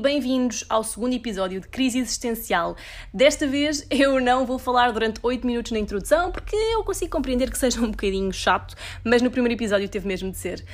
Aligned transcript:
Bem-vindos 0.00 0.64
ao 0.66 0.82
segundo 0.82 1.12
episódio 1.12 1.60
de 1.60 1.68
Crise 1.68 1.98
Existencial. 1.98 2.74
Desta 3.12 3.46
vez 3.46 3.86
eu 3.90 4.18
não 4.18 4.46
vou 4.46 4.58
falar 4.58 4.92
durante 4.92 5.20
8 5.22 5.46
minutos 5.46 5.72
na 5.72 5.78
introdução 5.78 6.32
porque 6.32 6.56
eu 6.56 6.82
consigo 6.82 7.10
compreender 7.10 7.50
que 7.50 7.58
seja 7.58 7.78
um 7.82 7.90
bocadinho 7.90 8.32
chato, 8.32 8.74
mas 9.04 9.20
no 9.20 9.30
primeiro 9.30 9.52
episódio 9.52 9.86
teve 9.90 10.08
mesmo 10.08 10.30
de 10.30 10.38
ser. 10.38 10.64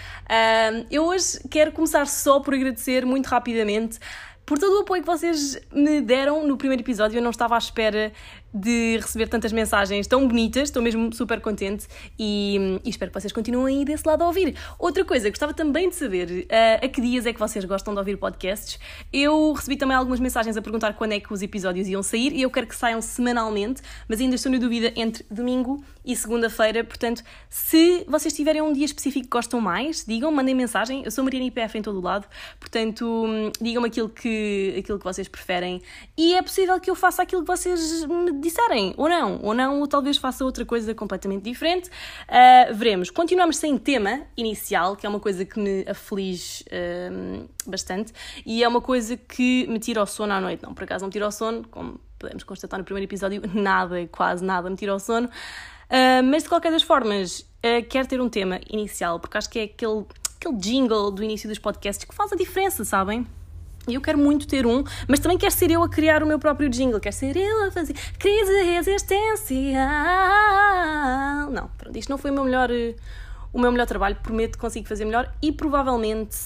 Eu 0.89 1.07
hoje 1.07 1.41
quero 1.51 1.73
começar 1.73 2.07
só 2.07 2.39
por 2.39 2.55
agradecer 2.55 3.05
muito 3.05 3.27
rapidamente 3.27 3.99
por 4.45 4.61
todo 4.61 4.77
o 4.77 4.83
apoio 4.83 5.03
que 5.03 5.09
vocês 5.09 5.61
me 5.73 6.01
deram 6.01 6.47
no 6.47 6.57
primeiro 6.57 6.81
episódio. 6.81 7.19
Eu 7.19 7.23
não 7.23 7.31
estava 7.31 7.57
à 7.57 7.59
espera 7.59 8.13
de 8.57 8.99
receber 8.99 9.29
tantas 9.29 9.53
mensagens 9.53 10.07
tão 10.07 10.27
bonitas, 10.27 10.65
estou 10.65 10.83
mesmo 10.83 11.13
super 11.13 11.41
contente 11.41 11.87
e, 12.19 12.81
e, 12.85 12.91
espero 12.91 13.11
que 13.11 13.21
vocês 13.21 13.33
continuem 13.33 13.79
aí 13.79 13.85
desse 13.85 14.07
lado 14.07 14.23
a 14.23 14.27
ouvir. 14.27 14.57
Outra 14.79 15.05
coisa, 15.05 15.29
gostava 15.29 15.53
também 15.53 15.89
de 15.89 15.95
saber 15.95 16.47
uh, 16.47 16.85
a 16.85 16.89
que 16.89 17.01
dias 17.01 17.27
é 17.27 17.33
que 17.33 17.39
vocês 17.39 17.65
gostam 17.65 17.93
de 17.93 17.99
ouvir 17.99 18.17
podcasts. 18.17 18.79
Eu 19.13 19.53
recebi 19.53 19.77
também 19.77 19.97
algumas 19.97 20.21
mensagens 20.21 20.57
a 20.57 20.63
perguntar 20.63 20.95
quando 20.95 21.13
é 21.13 21.21
que 21.21 21.33
os 21.33 21.43
episódios 21.43 21.89
iam 21.89 22.03
sair 22.03 22.33
e 22.33 22.43
eu 22.43 22.51
quero 22.51 22.67
que 22.67 22.75
saiam 22.75 23.01
semanalmente, 23.03 23.83
mas 24.09 24.21
ainda 24.21 24.35
estou 24.35 24.51
na 24.51 24.59
dúvida 24.59 24.93
entre 24.97 25.25
domingo 25.31 25.85
e 26.05 26.15
segunda-feira, 26.15 26.85
portanto, 26.85 27.23
se 27.51 28.05
vocês 28.09 28.33
tiverem 28.33 28.63
um 28.63 28.73
dia 28.73 28.85
específico 28.85 29.25
que 29.25 29.31
gostam 29.31 29.61
mais, 29.61 30.05
digam, 30.07 30.31
mandem 30.31 30.55
mensagem. 30.55 31.03
Eu 31.05 31.11
sou 31.11 31.25
Mariana 31.25 31.47
IPF 31.47 31.79
em 31.79 31.83
todo 31.83 31.99
o 31.99 32.03
lado, 32.03 32.27
portanto, 32.61 33.27
digam-me 33.61 33.89
aquilo 33.89 34.09
que, 34.09 34.77
aquilo 34.79 34.99
que 34.99 35.05
vocês 35.05 35.29
preferem 35.29 35.83
e 36.17 36.35
é 36.35 36.43
possível 36.43 36.79
que 36.81 36.91
eu 36.91 36.95
faça 36.95 37.23
aquilo 37.23 37.43
que 37.43 37.49
vocês 37.49 38.05
me 38.05 38.33
disserem, 38.47 38.95
ou 38.97 39.09
não, 39.09 39.41
ou 39.43 39.55
não, 39.55 39.81
ou 39.81 39.87
talvez 39.87 40.17
faça 40.17 40.45
outra 40.45 40.65
coisa 40.65 40.95
completamente 40.95 41.43
diferente. 41.43 41.89
Uh, 41.89 42.75
veremos. 42.75 43.11
Continuamos 43.11 43.57
sem 43.57 43.77
tema 43.77 44.23
inicial, 44.37 44.97
que 44.97 45.07
é 45.07 45.09
uma 45.09 45.21
coisa 45.21 45.45
que 45.45 45.59
me 45.59 45.85
aflige 45.89 46.65
uh, 46.65 47.49
bastante 47.67 48.13
e 48.45 48.63
é 48.63 48.69
uma 48.69 48.81
coisa 48.81 49.17
que 49.17 49.67
me 49.69 49.79
tira 49.79 50.03
o 50.03 50.07
sono 50.07 50.33
à 50.33 50.41
noite. 50.41 50.63
Não, 50.63 50.75
por 50.75 50.85
acaso 50.85 51.03
não 51.03 51.09
me 51.09 51.13
tira 51.13 51.27
o 51.27 51.31
sono, 51.31 51.67
como 51.69 52.01
podemos 52.19 52.45
constatar 52.45 52.79
no 52.79 52.85
primeiro 52.85 53.09
episódio, 53.09 53.43
nada, 53.53 54.07
quase 54.11 54.45
nada 54.45 54.71
me 54.71 54.77
tira 54.77 54.95
o 54.95 54.99
sono. 54.99 55.29
Uh, 55.29 56.23
mas 56.25 56.43
de 56.43 56.49
qualquer 56.49 56.73
das 56.73 56.83
formas, 56.83 57.41
uh, 57.41 57.85
quero 57.89 58.09
ter 58.09 58.21
um 58.21 58.29
tema 58.29 58.61
inicial, 58.69 59.21
porque 59.21 59.39
acho 59.39 59.51
que 59.51 59.59
é 59.59 59.63
aquele, 59.65 60.05
aquele 60.37 60.57
jingle 60.57 61.11
do 61.11 61.23
início 61.23 61.49
dos 61.49 61.59
podcasts 61.59 62.05
que 62.05 62.15
faz 62.15 62.33
a 62.33 62.37
diferença, 62.37 62.85
sabem? 62.85 63.27
E 63.89 63.95
eu 63.95 64.01
quero 64.01 64.19
muito 64.19 64.47
ter 64.49 64.67
um, 64.67 64.83
mas 65.07 65.21
também 65.21 65.39
quero 65.39 65.53
ser 65.53 65.71
eu 65.71 65.83
a 65.83 65.89
criar 65.89 66.23
o 66.23 66.27
meu 66.27 66.39
próprio 66.39 66.69
jingle, 66.69 66.99
quero 66.99 67.15
ser 67.15 67.37
eu 67.37 67.69
a 67.69 67.71
fazer 67.71 67.95
crise 68.19 68.53
existencial. 68.77 69.85
Não, 71.51 71.69
pronto, 71.79 71.97
isto 71.97 72.09
não 72.09 72.19
foi 72.19 72.33
o 72.33 72.35
meu 72.35 72.45
melhor, 72.45 72.69
o 73.53 73.61
meu 73.61 73.71
melhor 73.71 73.87
trabalho, 73.87 74.17
prometo 74.17 74.53
que 74.53 74.59
consigo 74.59 74.89
fazer 74.89 75.05
melhor 75.05 75.33
e 75.41 75.53
provavelmente 75.53 76.37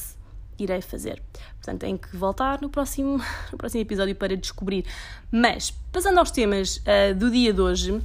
irei 0.59 0.83
fazer. 0.83 1.23
Portanto, 1.57 1.81
tenho 1.81 1.99
que 1.99 2.17
voltar 2.17 2.61
no 2.61 2.69
próximo, 2.69 3.19
no 3.51 3.59
próximo 3.59 3.81
episódio 3.81 4.15
para 4.15 4.37
descobrir. 4.37 4.85
Mas, 5.31 5.71
passando 5.93 6.19
aos 6.19 6.31
temas 6.31 6.77
uh, 6.79 7.15
do 7.15 7.31
dia 7.31 7.53
de 7.53 7.61
hoje, 7.61 8.03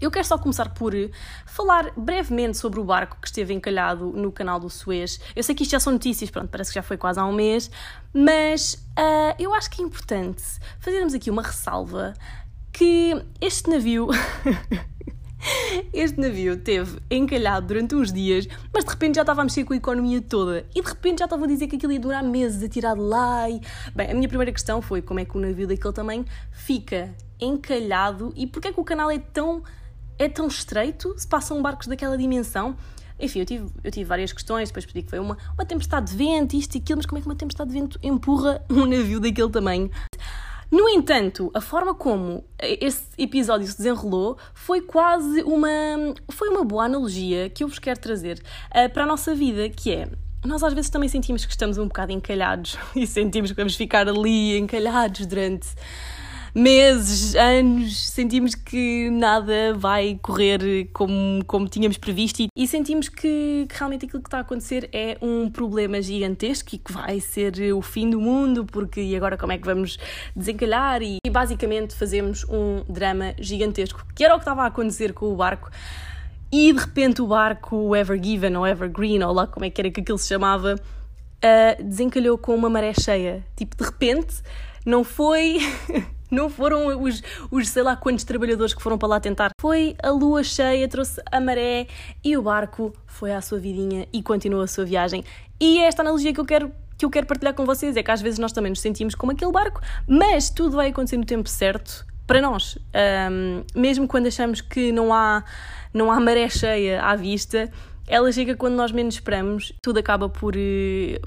eu 0.00 0.10
quero 0.10 0.26
só 0.26 0.38
começar 0.38 0.70
por 0.70 0.92
falar 1.46 1.92
brevemente 1.96 2.56
sobre 2.56 2.80
o 2.80 2.84
barco 2.84 3.16
que 3.20 3.26
esteve 3.26 3.54
encalhado 3.54 4.06
no 4.06 4.30
canal 4.30 4.60
do 4.60 4.70
Suez. 4.70 5.20
Eu 5.34 5.42
sei 5.42 5.54
que 5.54 5.62
isto 5.62 5.72
já 5.72 5.80
são 5.80 5.92
notícias, 5.92 6.30
pronto, 6.30 6.48
parece 6.48 6.70
que 6.70 6.74
já 6.76 6.82
foi 6.82 6.96
quase 6.96 7.18
há 7.18 7.24
um 7.24 7.32
mês, 7.32 7.70
mas 8.12 8.74
uh, 8.98 9.34
eu 9.38 9.54
acho 9.54 9.70
que 9.70 9.82
é 9.82 9.84
importante 9.84 10.42
fazermos 10.78 11.14
aqui 11.14 11.30
uma 11.30 11.42
ressalva 11.42 12.14
que 12.72 13.20
este 13.40 13.70
navio. 13.70 14.08
Este 15.92 16.20
navio 16.20 16.56
teve 16.56 16.98
encalhado 17.08 17.68
durante 17.68 17.94
uns 17.94 18.12
dias, 18.12 18.48
mas 18.74 18.84
de 18.84 18.90
repente 18.90 19.14
já 19.14 19.20
estava 19.22 19.40
a 19.40 19.44
mexer 19.44 19.64
com 19.64 19.72
a 19.72 19.76
economia 19.76 20.20
toda 20.20 20.66
e 20.74 20.82
de 20.82 20.88
repente 20.88 21.20
já 21.20 21.26
estavam 21.26 21.44
a 21.44 21.48
dizer 21.48 21.68
que 21.68 21.76
aquilo 21.76 21.92
ia 21.92 22.00
durar 22.00 22.24
meses 22.24 22.62
a 22.62 22.68
tirar 22.68 22.94
de 22.94 23.00
lá. 23.00 23.48
E... 23.48 23.60
Bem, 23.94 24.10
a 24.10 24.14
minha 24.14 24.28
primeira 24.28 24.52
questão 24.52 24.82
foi 24.82 25.00
como 25.00 25.20
é 25.20 25.24
que 25.24 25.36
o 25.36 25.40
navio 25.40 25.68
daquele 25.68 25.94
tamanho 25.94 26.24
fica 26.50 27.14
encalhado 27.40 28.32
e 28.36 28.46
porquê 28.48 28.68
é 28.68 28.72
que 28.72 28.80
o 28.80 28.84
canal 28.84 29.10
é 29.10 29.18
tão 29.18 29.62
é 30.18 30.28
tão 30.28 30.46
estreito 30.48 31.14
se 31.16 31.26
passam 31.26 31.62
barcos 31.62 31.86
daquela 31.86 32.16
dimensão. 32.16 32.76
Enfim, 33.20 33.40
eu 33.40 33.46
tive, 33.46 33.66
eu 33.82 33.90
tive 33.90 34.04
várias 34.04 34.32
questões, 34.32 34.68
depois 34.68 34.86
pedi 34.86 35.02
que 35.02 35.10
foi 35.10 35.18
uma, 35.18 35.36
uma 35.54 35.64
tempestade 35.64 36.10
de 36.10 36.16
vento, 36.16 36.54
isto 36.54 36.76
e 36.76 36.78
aquilo, 36.78 36.98
mas 36.98 37.06
como 37.06 37.18
é 37.18 37.20
que 37.20 37.28
uma 37.28 37.34
tempestade 37.34 37.70
de 37.70 37.78
vento 37.78 37.98
empurra 38.02 38.64
um 38.70 38.86
navio 38.86 39.20
daquele 39.20 39.50
tamanho? 39.50 39.90
No 40.70 40.86
entanto, 40.88 41.50
a 41.54 41.62
forma 41.62 41.94
como 41.94 42.44
esse 42.58 43.02
episódio 43.16 43.66
se 43.66 43.76
desenrolou 43.78 44.36
foi 44.52 44.82
quase 44.82 45.42
uma, 45.42 45.68
foi 46.30 46.50
uma 46.50 46.62
boa 46.62 46.84
analogia 46.84 47.48
que 47.48 47.64
eu 47.64 47.68
vos 47.68 47.78
quero 47.78 47.98
trazer 47.98 48.38
uh, 48.70 48.92
para 48.92 49.04
a 49.04 49.06
nossa 49.06 49.34
vida, 49.34 49.70
que 49.70 49.90
é 49.90 50.08
nós 50.44 50.62
às 50.62 50.72
vezes 50.72 50.90
também 50.90 51.08
sentimos 51.08 51.44
que 51.44 51.50
estamos 51.50 51.78
um 51.78 51.88
bocado 51.88 52.12
encalhados 52.12 52.78
e 52.94 53.06
sentimos 53.06 53.50
que 53.50 53.56
vamos 53.56 53.74
ficar 53.74 54.08
ali 54.08 54.56
encalhados 54.58 55.26
durante 55.26 55.68
meses, 56.54 57.34
anos, 57.34 58.08
sentimos 58.08 58.54
que 58.54 59.10
nada 59.10 59.74
vai 59.74 60.18
correr 60.22 60.88
como, 60.92 61.44
como 61.46 61.68
tínhamos 61.68 61.98
previsto 61.98 62.42
e, 62.42 62.48
e 62.56 62.66
sentimos 62.66 63.08
que, 63.08 63.66
que, 63.68 63.74
realmente 63.76 64.06
aquilo 64.06 64.22
que 64.22 64.28
está 64.28 64.38
a 64.38 64.40
acontecer 64.40 64.88
é 64.92 65.16
um 65.20 65.50
problema 65.50 66.00
gigantesco 66.00 66.74
e 66.74 66.78
que 66.78 66.92
vai 66.92 67.20
ser 67.20 67.72
o 67.72 67.82
fim 67.82 68.10
do 68.10 68.20
mundo, 68.20 68.64
porque 68.64 69.00
e 69.00 69.16
agora 69.16 69.36
como 69.36 69.52
é 69.52 69.58
que 69.58 69.66
vamos 69.66 69.98
desencalhar? 70.34 71.02
E, 71.02 71.18
e 71.24 71.30
basicamente 71.30 71.94
fazemos 71.94 72.44
um 72.48 72.82
drama 72.88 73.34
gigantesco, 73.38 74.04
que 74.14 74.24
era 74.24 74.34
o 74.34 74.38
que 74.38 74.42
estava 74.42 74.62
a 74.62 74.66
acontecer 74.66 75.12
com 75.12 75.32
o 75.32 75.36
barco. 75.36 75.70
E 76.50 76.72
de 76.72 76.78
repente 76.78 77.20
o 77.20 77.26
barco, 77.26 77.94
Ever 77.94 78.22
Given 78.22 78.56
ou 78.56 78.66
Evergreen, 78.66 79.22
ou 79.22 79.32
lá 79.32 79.46
como 79.46 79.66
é 79.66 79.70
que 79.70 79.80
era 79.80 79.90
que 79.90 80.00
aquilo 80.00 80.16
se 80.16 80.28
chamava, 80.28 80.76
uh, 80.76 81.82
desencalhou 81.82 82.38
com 82.38 82.54
uma 82.54 82.70
maré 82.70 82.92
cheia. 82.94 83.44
Tipo, 83.56 83.76
de 83.76 83.84
repente, 83.84 84.36
não 84.84 85.04
foi. 85.04 85.58
Não 86.30 86.50
foram 86.50 87.02
os, 87.02 87.22
os 87.50 87.68
sei 87.68 87.82
lá 87.82 87.96
quantos 87.96 88.24
trabalhadores 88.24 88.74
que 88.74 88.82
foram 88.82 88.98
para 88.98 89.08
lá 89.08 89.20
tentar. 89.20 89.50
Foi 89.60 89.96
a 90.02 90.10
lua 90.10 90.42
cheia, 90.42 90.88
trouxe 90.88 91.20
a 91.30 91.40
maré 91.40 91.86
e 92.24 92.36
o 92.36 92.42
barco 92.42 92.92
foi 93.06 93.32
à 93.32 93.40
sua 93.40 93.58
vidinha 93.58 94.06
e 94.12 94.22
continuou 94.22 94.62
a 94.62 94.66
sua 94.66 94.84
viagem. 94.84 95.24
E 95.60 95.78
é 95.78 95.86
esta 95.86 96.02
analogia 96.02 96.32
que 96.32 96.40
eu 96.40 96.44
quero 96.44 96.72
que 96.96 97.04
eu 97.04 97.10
quero 97.10 97.26
partilhar 97.28 97.54
com 97.54 97.64
vocês 97.64 97.96
é 97.96 98.02
que 98.02 98.10
às 98.10 98.20
vezes 98.20 98.40
nós 98.40 98.50
também 98.50 98.70
nos 98.70 98.80
sentimos 98.80 99.14
como 99.14 99.30
aquele 99.30 99.52
barco, 99.52 99.80
mas 100.04 100.50
tudo 100.50 100.74
vai 100.74 100.88
acontecer 100.88 101.16
no 101.16 101.24
tempo 101.24 101.48
certo 101.48 102.04
para 102.26 102.42
nós. 102.42 102.76
Um, 103.30 103.62
mesmo 103.80 104.08
quando 104.08 104.26
achamos 104.26 104.60
que 104.60 104.90
não 104.90 105.14
há, 105.14 105.44
não 105.94 106.10
há 106.10 106.18
maré 106.18 106.48
cheia 106.48 107.00
à 107.00 107.14
vista, 107.14 107.70
ela 108.08 108.32
chega 108.32 108.56
quando 108.56 108.74
nós 108.74 108.90
menos 108.90 109.14
esperamos, 109.14 109.72
tudo 109.80 109.98
acaba 109.98 110.28
por, 110.28 110.54
eh, 110.56 111.20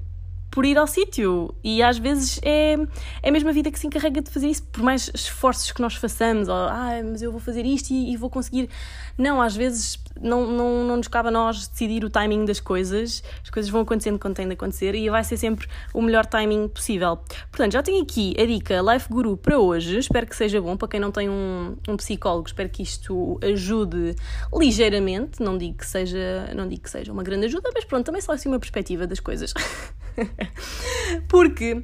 por 0.52 0.66
ir 0.66 0.78
ao 0.78 0.86
sítio. 0.86 1.56
E 1.64 1.82
às 1.82 1.98
vezes 1.98 2.40
é, 2.44 2.76
é 3.24 3.30
a 3.30 3.32
mesma 3.32 3.54
vida 3.54 3.72
que 3.72 3.80
se 3.80 3.88
encarrega 3.88 4.22
de 4.22 4.30
fazer 4.30 4.48
isso, 4.48 4.64
por 4.64 4.84
mais 4.84 5.10
esforços 5.16 5.72
que 5.72 5.82
nós 5.82 5.96
façamos, 5.96 6.50
ou 6.50 6.56
ah, 6.56 7.02
mas 7.04 7.22
eu 7.22 7.32
vou 7.32 7.40
fazer 7.40 7.66
isto 7.66 7.92
e, 7.92 8.12
e, 8.14 8.18
vou 8.18 8.30
conseguir. 8.30 8.70
Não, 9.18 9.42
às 9.42 9.56
vezes 9.56 9.98
não, 10.20 10.46
não, 10.46 10.84
não 10.84 10.98
nos 10.98 11.08
cabe 11.08 11.30
a 11.30 11.32
nós 11.32 11.68
decidir 11.68 12.04
o 12.04 12.10
timing 12.10 12.44
das 12.46 12.60
coisas, 12.60 13.24
as 13.42 13.50
coisas 13.50 13.72
vão 13.72 13.82
acontecendo 13.82 14.20
quando 14.20 14.36
têm 14.36 14.48
de 14.48 14.54
acontecer 14.54 14.94
e 14.94 15.10
vai 15.10 15.24
ser 15.24 15.38
sempre 15.38 15.68
o 15.94 16.02
melhor 16.02 16.26
timing 16.26 16.68
possível. 16.68 17.18
Portanto, 17.50 17.72
já 17.72 17.82
tenho 17.82 18.04
aqui 18.04 18.36
a 18.38 18.46
dica 18.46 18.82
Life 18.82 19.08
Guru 19.10 19.38
para 19.38 19.58
hoje, 19.58 19.98
espero 19.98 20.28
que 20.28 20.36
seja 20.36 20.60
bom 20.62 20.76
para 20.76 20.90
quem 20.90 21.00
não 21.00 21.12
tem 21.12 21.30
um, 21.30 21.78
um 21.88 21.96
psicólogo, 21.96 22.48
espero 22.48 22.70
que 22.70 22.84
isto 22.84 23.40
ajude 23.42 24.16
ligeiramente, 24.54 25.42
não 25.42 25.58
digo 25.58 25.78
que 25.78 25.88
seja, 25.88 26.52
não 26.54 26.68
digo 26.68 26.84
que 26.84 26.90
seja 26.90 27.12
uma 27.14 27.24
grande 27.24 27.46
ajuda, 27.46 27.70
mas 27.74 27.86
pronto, 27.86 28.06
também 28.06 28.22
só 28.22 28.34
assim 28.34 28.50
uma 28.50 28.60
perspectiva 28.60 29.08
das 29.08 29.20
coisas. 29.20 29.54
Porque 31.28 31.84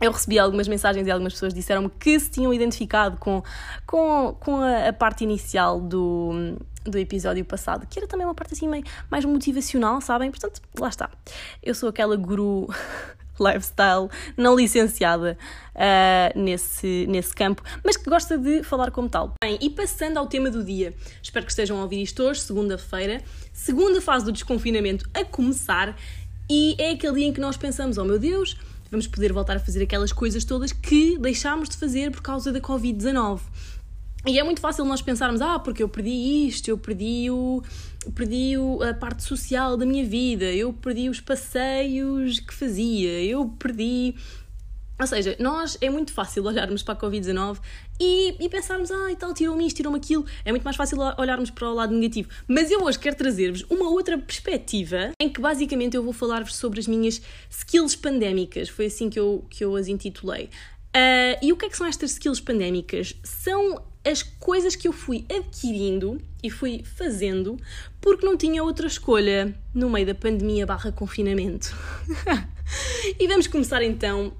eu 0.00 0.10
recebi 0.10 0.38
algumas 0.38 0.66
mensagens 0.66 1.06
e 1.06 1.10
algumas 1.10 1.32
pessoas 1.32 1.54
disseram-me 1.54 1.88
que 1.88 2.18
se 2.18 2.30
tinham 2.30 2.52
identificado 2.52 3.16
com, 3.18 3.42
com, 3.86 4.36
com 4.40 4.56
a, 4.56 4.88
a, 4.88 4.92
parte 4.92 5.22
inicial 5.22 5.80
do, 5.80 6.56
do 6.84 6.98
episódio 6.98 7.44
passado, 7.44 7.86
que 7.86 7.98
era 7.98 8.08
também 8.08 8.26
uma 8.26 8.34
parte 8.34 8.54
assim 8.54 8.68
meio, 8.68 8.84
mais 9.10 9.24
motivacional, 9.24 10.00
sabem? 10.00 10.30
Portanto, 10.30 10.60
lá 10.78 10.88
está. 10.88 11.08
Eu 11.62 11.74
sou 11.74 11.88
aquela 11.88 12.16
guru 12.16 12.66
lifestyle 13.40 14.08
não 14.36 14.56
licenciada 14.56 15.38
uh, 15.74 16.38
nesse, 16.38 17.06
nesse 17.08 17.34
campo, 17.34 17.62
mas 17.84 17.96
que 17.96 18.08
gosta 18.08 18.36
de 18.36 18.62
falar 18.62 18.90
como 18.90 19.08
tal. 19.08 19.34
Bem, 19.42 19.58
e 19.60 19.70
passando 19.70 20.18
ao 20.18 20.26
tema 20.26 20.50
do 20.50 20.64
dia, 20.64 20.94
espero 21.22 21.44
que 21.44 21.52
estejam 21.52 21.78
a 21.78 21.82
ouvir 21.82 22.02
isto 22.02 22.22
hoje, 22.22 22.40
segunda-feira, 22.40 23.22
segunda 23.52 24.00
fase 24.00 24.24
do 24.24 24.32
desconfinamento 24.32 25.08
a 25.14 25.24
começar 25.24 25.96
e 26.48 26.74
é 26.78 26.90
aquele 26.90 27.14
dia 27.14 27.26
em 27.26 27.32
que 27.32 27.40
nós 27.40 27.56
pensamos: 27.56 27.98
oh 27.98 28.04
meu 28.04 28.18
Deus, 28.18 28.56
vamos 28.90 29.06
poder 29.06 29.32
voltar 29.32 29.56
a 29.56 29.60
fazer 29.60 29.82
aquelas 29.82 30.12
coisas 30.12 30.44
todas 30.44 30.72
que 30.72 31.18
deixámos 31.18 31.68
de 31.68 31.76
fazer 31.76 32.10
por 32.10 32.22
causa 32.22 32.52
da 32.52 32.60
Covid-19. 32.60 33.40
E 34.26 34.38
é 34.38 34.44
muito 34.44 34.60
fácil 34.60 34.84
nós 34.84 35.02
pensarmos: 35.02 35.40
ah, 35.40 35.58
porque 35.58 35.82
eu 35.82 35.88
perdi 35.88 36.46
isto, 36.46 36.68
eu 36.68 36.78
perdi, 36.78 37.28
o, 37.30 37.62
perdi 38.14 38.54
a 38.88 38.94
parte 38.94 39.22
social 39.22 39.76
da 39.76 39.84
minha 39.84 40.04
vida, 40.04 40.44
eu 40.44 40.72
perdi 40.72 41.08
os 41.08 41.20
passeios 41.20 42.38
que 42.38 42.54
fazia, 42.54 43.20
eu 43.24 43.48
perdi 43.58 44.14
Ou 45.00 45.06
seja, 45.06 45.36
nós 45.40 45.76
é 45.80 45.90
muito 45.90 46.12
fácil 46.12 46.44
olharmos 46.46 46.82
para 46.82 46.94
a 46.94 46.96
Covid-19 46.96 47.58
e, 48.00 48.36
e 48.44 48.48
pensarmos, 48.48 48.90
ah, 48.90 49.12
e 49.12 49.16
tal, 49.16 49.32
tirou-me 49.32 49.66
isto, 49.66 49.76
tirou-me 49.76 49.98
aquilo. 49.98 50.24
É 50.44 50.50
muito 50.50 50.64
mais 50.64 50.76
fácil 50.76 50.98
olharmos 51.18 51.50
para 51.50 51.68
o 51.68 51.74
lado 51.74 51.94
negativo. 51.94 52.28
Mas 52.48 52.70
eu 52.70 52.82
hoje 52.82 52.98
quero 52.98 53.16
trazer-vos 53.16 53.64
uma 53.70 53.88
outra 53.90 54.18
perspectiva 54.18 55.12
em 55.18 55.28
que 55.28 55.40
basicamente 55.40 55.96
eu 55.96 56.02
vou 56.02 56.12
falar-vos 56.12 56.56
sobre 56.56 56.80
as 56.80 56.86
minhas 56.86 57.22
skills 57.50 57.94
pandémicas. 57.96 58.68
Foi 58.68 58.86
assim 58.86 59.08
que 59.08 59.18
eu, 59.18 59.44
que 59.48 59.64
eu 59.64 59.76
as 59.76 59.88
intitulei. 59.88 60.48
Uh, 60.94 61.38
e 61.40 61.52
o 61.52 61.56
que 61.56 61.66
é 61.66 61.68
que 61.68 61.76
são 61.76 61.86
estas 61.86 62.12
skills 62.12 62.40
pandémicas? 62.40 63.14
São 63.22 63.82
as 64.04 64.22
coisas 64.22 64.74
que 64.74 64.88
eu 64.88 64.92
fui 64.92 65.24
adquirindo 65.34 66.20
e 66.42 66.50
fui 66.50 66.82
fazendo 66.84 67.56
porque 68.00 68.26
não 68.26 68.36
tinha 68.36 68.62
outra 68.62 68.86
escolha 68.86 69.54
no 69.72 69.88
meio 69.88 70.06
da 70.06 70.14
pandemia 70.14 70.66
barra 70.66 70.90
confinamento. 70.90 71.74
e 73.18 73.26
vamos 73.28 73.46
começar 73.46 73.82
então 73.82 74.32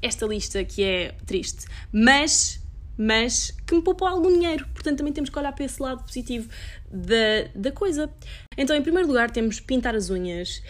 esta 0.00 0.26
lista 0.26 0.64
que 0.64 0.82
é 0.82 1.14
triste, 1.26 1.66
mas, 1.92 2.60
mas 2.96 3.52
que 3.66 3.74
me 3.74 3.82
poupou 3.82 4.06
algum 4.06 4.32
dinheiro. 4.32 4.66
Portanto, 4.72 4.98
também 4.98 5.12
temos 5.12 5.30
que 5.30 5.38
olhar 5.38 5.52
para 5.52 5.64
esse 5.64 5.80
lado 5.80 6.02
positivo 6.04 6.48
da, 6.90 7.48
da 7.54 7.72
coisa. 7.72 8.10
Então, 8.56 8.74
em 8.74 8.82
primeiro 8.82 9.08
lugar, 9.08 9.30
temos 9.30 9.60
pintar 9.60 9.94
as 9.94 10.10
unhas. 10.10 10.62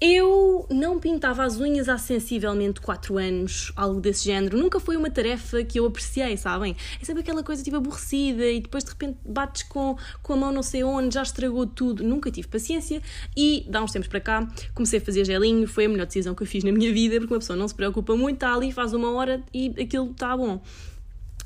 Eu 0.00 0.64
não 0.70 1.00
pintava 1.00 1.42
as 1.42 1.58
unhas 1.58 1.88
há 1.88 1.98
sensivelmente 1.98 2.80
4 2.80 3.18
anos, 3.18 3.72
algo 3.74 4.00
desse 4.00 4.26
género. 4.26 4.56
Nunca 4.56 4.78
foi 4.78 4.96
uma 4.96 5.10
tarefa 5.10 5.64
que 5.64 5.80
eu 5.80 5.86
apreciei, 5.86 6.36
sabem? 6.36 6.76
É 7.02 7.04
sempre 7.04 7.22
aquela 7.22 7.42
coisa 7.42 7.64
tipo 7.64 7.76
aborrecida 7.78 8.46
e 8.46 8.60
depois 8.60 8.84
de 8.84 8.90
repente 8.90 9.18
bates 9.24 9.64
com, 9.64 9.96
com 10.22 10.34
a 10.34 10.36
mão 10.36 10.52
não 10.52 10.62
sei 10.62 10.84
onde, 10.84 11.14
já 11.14 11.22
estragou 11.22 11.66
tudo. 11.66 12.04
Nunca 12.04 12.30
tive 12.30 12.46
paciência 12.46 13.02
e, 13.36 13.66
dá 13.68 13.82
uns 13.82 13.90
tempos 13.90 14.06
para 14.06 14.20
cá, 14.20 14.48
comecei 14.72 15.00
a 15.00 15.02
fazer 15.02 15.24
gelinho. 15.24 15.66
Foi 15.66 15.86
a 15.86 15.88
melhor 15.88 16.06
decisão 16.06 16.32
que 16.32 16.44
eu 16.44 16.46
fiz 16.46 16.62
na 16.62 16.70
minha 16.70 16.92
vida, 16.92 17.18
porque 17.18 17.34
uma 17.34 17.40
pessoa 17.40 17.56
não 17.56 17.66
se 17.66 17.74
preocupa 17.74 18.16
muito, 18.16 18.36
está 18.36 18.54
ali, 18.54 18.70
faz 18.70 18.92
uma 18.92 19.10
hora 19.10 19.42
e 19.52 19.74
aquilo 19.82 20.12
está 20.12 20.36
bom. 20.36 20.62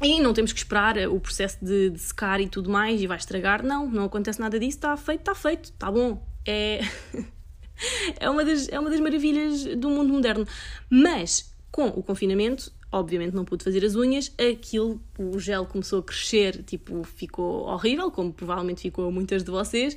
E 0.03 0.21
não 0.21 0.33
temos 0.33 0.53
que 0.53 0.59
esperar 0.59 0.97
o 1.09 1.21
processo 1.21 1.65
de, 1.65 1.91
de 1.91 1.99
secar 1.99 2.41
e 2.41 2.49
tudo 2.49 2.69
mais 2.69 3.01
e 3.01 3.07
vai 3.07 3.17
estragar. 3.17 3.63
Não, 3.63 3.89
não 3.89 4.05
acontece 4.05 4.41
nada 4.41 4.59
disso, 4.59 4.79
está 4.79 4.97
feito, 4.97 5.21
está 5.21 5.35
feito, 5.35 5.65
está 5.67 5.91
bom. 5.91 6.27
É. 6.45 6.81
é, 8.19 8.29
uma 8.29 8.45
das, 8.45 8.69
é 8.69 8.79
uma 8.79 8.91
das 8.91 9.01
maravilhas 9.01 9.65
do 9.77 9.89
mundo 9.89 10.13
moderno. 10.13 10.47
Mas 10.91 11.53
com 11.71 11.87
o 11.87 12.03
confinamento, 12.03 12.73
obviamente 12.91 13.35
não 13.35 13.45
pude 13.45 13.65
fazer 13.65 13.85
as 13.85 13.95
unhas, 13.95 14.33
aquilo, 14.39 15.01
o 15.19 15.39
gel 15.39 15.65
começou 15.65 16.01
a 16.01 16.03
crescer, 16.03 16.63
tipo, 16.63 17.03
ficou 17.05 17.67
horrível, 17.67 18.11
como 18.11 18.33
provavelmente 18.33 18.83
ficou 18.83 19.09
a 19.09 19.11
muitas 19.11 19.43
de 19.43 19.51
vocês. 19.51 19.97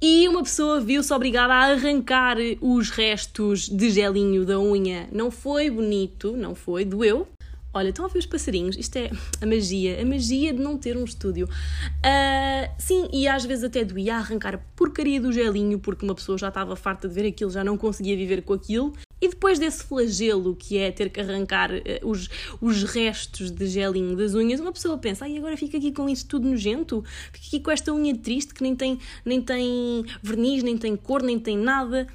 E 0.00 0.28
uma 0.28 0.42
pessoa 0.42 0.80
viu-se 0.80 1.12
obrigada 1.12 1.52
a 1.52 1.72
arrancar 1.72 2.36
os 2.60 2.90
restos 2.90 3.68
de 3.68 3.90
gelinho 3.90 4.44
da 4.44 4.58
unha. 4.60 5.08
Não 5.12 5.30
foi 5.30 5.70
bonito, 5.70 6.36
não 6.36 6.54
foi, 6.54 6.84
doeu, 6.84 7.26
Olha, 7.76 7.88
estão 7.88 8.04
a 8.04 8.08
ver 8.08 8.20
os 8.20 8.26
passarinhos? 8.26 8.76
Isto 8.76 8.96
é 8.96 9.10
a 9.40 9.46
magia, 9.46 10.00
a 10.00 10.04
magia 10.04 10.52
de 10.52 10.62
não 10.62 10.78
ter 10.78 10.96
um 10.96 11.02
estúdio. 11.02 11.46
Uh, 11.48 12.72
sim, 12.78 13.08
e 13.12 13.26
às 13.26 13.44
vezes 13.44 13.64
até 13.64 13.84
doía 13.84 14.14
arrancar 14.14 14.54
a 14.54 14.58
porcaria 14.76 15.20
do 15.20 15.32
gelinho, 15.32 15.80
porque 15.80 16.04
uma 16.04 16.14
pessoa 16.14 16.38
já 16.38 16.48
estava 16.48 16.76
farta 16.76 17.08
de 17.08 17.14
ver 17.14 17.26
aquilo, 17.26 17.50
já 17.50 17.64
não 17.64 17.76
conseguia 17.76 18.16
viver 18.16 18.42
com 18.42 18.52
aquilo. 18.52 18.92
E 19.20 19.28
depois 19.28 19.58
desse 19.58 19.82
flagelo 19.82 20.54
que 20.54 20.78
é 20.78 20.92
ter 20.92 21.10
que 21.10 21.20
arrancar 21.20 21.72
uh, 21.72 21.82
os, 22.08 22.30
os 22.60 22.84
restos 22.84 23.50
de 23.50 23.66
gelinho 23.66 24.14
das 24.16 24.34
unhas, 24.34 24.60
uma 24.60 24.72
pessoa 24.72 24.96
pensa, 24.96 25.24
ai, 25.24 25.36
agora 25.36 25.56
fica 25.56 25.76
aqui 25.76 25.90
com 25.90 26.08
isto 26.08 26.28
tudo 26.28 26.48
nojento, 26.48 27.02
fica 27.32 27.46
aqui 27.48 27.60
com 27.60 27.72
esta 27.72 27.92
unha 27.92 28.16
triste 28.16 28.54
que 28.54 28.62
nem 28.62 28.76
tem, 28.76 29.00
nem 29.24 29.42
tem 29.42 30.04
verniz, 30.22 30.62
nem 30.62 30.78
tem 30.78 30.94
cor, 30.94 31.24
nem 31.24 31.40
tem 31.40 31.58
nada. 31.58 32.06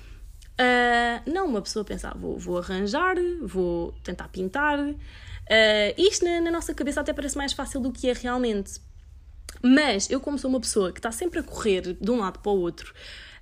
Uh, 0.53 1.29
não, 1.29 1.47
uma 1.47 1.61
pessoa 1.61 1.83
pensa, 1.83 2.09
ah, 2.09 2.17
vou, 2.17 2.37
vou 2.37 2.57
arranjar, 2.57 3.15
vou 3.41 3.93
tentar 4.03 4.29
pintar, 4.29 4.77
Uh, 5.49 5.93
isto 5.97 6.23
na, 6.23 6.41
na, 6.41 6.51
nossa 6.51 6.73
cabeça 6.75 7.01
até 7.01 7.11
parece 7.11 7.35
mais 7.35 7.53
fácil 7.53 7.81
do 7.81 7.91
que 7.91 8.07
é 8.07 8.13
realmente. 8.13 8.79
Mas 9.63 10.09
eu, 10.09 10.19
como 10.19 10.37
sou 10.37 10.49
uma 10.49 10.59
pessoa 10.59 10.91
que 10.91 10.99
está 10.99 11.11
sempre 11.11 11.39
a 11.39 11.43
correr 11.43 11.97
de 11.99 12.11
um 12.11 12.19
lado 12.19 12.39
para 12.39 12.51
o 12.51 12.59
outro, 12.59 12.93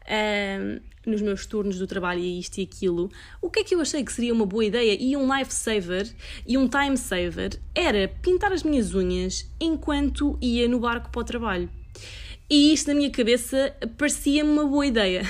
uh, 0.03 0.81
nos 1.05 1.21
meus 1.21 1.45
turnos 1.45 1.77
do 1.77 1.85
trabalho 1.85 2.21
e 2.21 2.39
isto 2.39 2.59
e 2.59 2.63
aquilo, 2.63 3.11
o 3.41 3.49
que 3.49 3.59
é 3.59 3.63
que 3.63 3.75
eu 3.75 3.81
achei 3.81 4.03
que 4.03 4.11
seria 4.11 4.33
uma 4.33 4.45
boa 4.45 4.63
ideia 4.63 4.97
e 4.99 5.15
um 5.17 5.37
lifesaver 5.37 6.13
e 6.45 6.57
um 6.57 6.67
time 6.67 6.97
saver 6.97 7.59
era 7.75 8.07
pintar 8.21 8.51
as 8.51 8.63
minhas 8.63 8.95
unhas 8.95 9.45
enquanto 9.59 10.37
ia 10.41 10.67
no 10.67 10.79
barco 10.79 11.09
para 11.09 11.21
o 11.21 11.25
trabalho. 11.25 11.69
E 12.49 12.73
isto 12.73 12.87
na 12.87 12.93
minha 12.93 13.09
cabeça 13.09 13.75
parecia-me 13.97 14.49
uma 14.49 14.65
boa 14.65 14.85
ideia. 14.85 15.23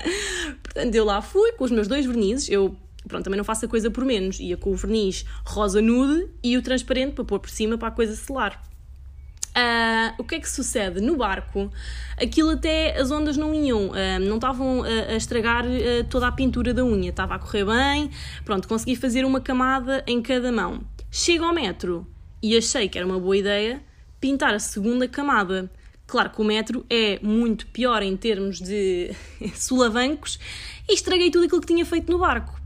Portanto, 0.62 0.94
eu 0.94 1.04
lá 1.04 1.20
fui 1.20 1.52
com 1.52 1.64
os 1.64 1.70
meus 1.70 1.86
dois 1.86 2.06
vernizes, 2.06 2.48
eu 2.48 2.74
pronto, 3.06 3.24
também 3.24 3.38
não 3.38 3.44
faço 3.44 3.66
a 3.66 3.68
coisa 3.68 3.90
por 3.90 4.04
menos. 4.04 4.40
Ia 4.40 4.56
com 4.56 4.70
o 4.70 4.76
verniz 4.76 5.24
rosa 5.44 5.80
nude 5.80 6.28
e 6.42 6.56
o 6.56 6.62
transparente 6.62 7.14
para 7.14 7.24
pôr 7.24 7.40
por 7.40 7.50
cima 7.50 7.78
para 7.78 7.88
a 7.88 7.92
coisa 7.92 8.14
selar. 8.14 8.62
Uh, 9.56 10.10
o 10.18 10.24
que 10.24 10.34
é 10.34 10.40
que 10.40 10.50
sucede? 10.50 11.00
No 11.00 11.16
barco, 11.16 11.70
aquilo 12.20 12.50
até 12.50 12.98
as 12.98 13.12
ondas 13.12 13.36
não 13.36 13.54
iam, 13.54 13.90
uh, 13.90 14.20
não 14.20 14.34
estavam 14.34 14.82
a, 14.82 15.12
a 15.12 15.16
estragar 15.16 15.64
uh, 15.64 16.02
toda 16.10 16.26
a 16.26 16.32
pintura 16.32 16.74
da 16.74 16.84
unha, 16.84 17.10
estava 17.10 17.36
a 17.36 17.38
correr 17.38 17.64
bem, 17.64 18.10
pronto, 18.44 18.66
consegui 18.66 18.96
fazer 18.96 19.24
uma 19.24 19.40
camada 19.40 20.02
em 20.08 20.20
cada 20.20 20.50
mão. 20.50 20.80
Chego 21.08 21.44
ao 21.44 21.54
metro 21.54 22.04
e 22.42 22.56
achei 22.56 22.88
que 22.88 22.98
era 22.98 23.06
uma 23.06 23.20
boa 23.20 23.36
ideia 23.36 23.80
pintar 24.20 24.54
a 24.54 24.58
segunda 24.58 25.06
camada. 25.06 25.70
Claro 26.04 26.30
que 26.30 26.40
o 26.40 26.44
metro 26.44 26.84
é 26.90 27.20
muito 27.22 27.68
pior 27.68 28.02
em 28.02 28.16
termos 28.16 28.60
de 28.60 29.12
solavancos 29.54 30.36
e 30.88 30.94
estraguei 30.94 31.30
tudo 31.30 31.44
aquilo 31.44 31.60
que 31.60 31.68
tinha 31.68 31.86
feito 31.86 32.10
no 32.10 32.18
barco. 32.18 32.63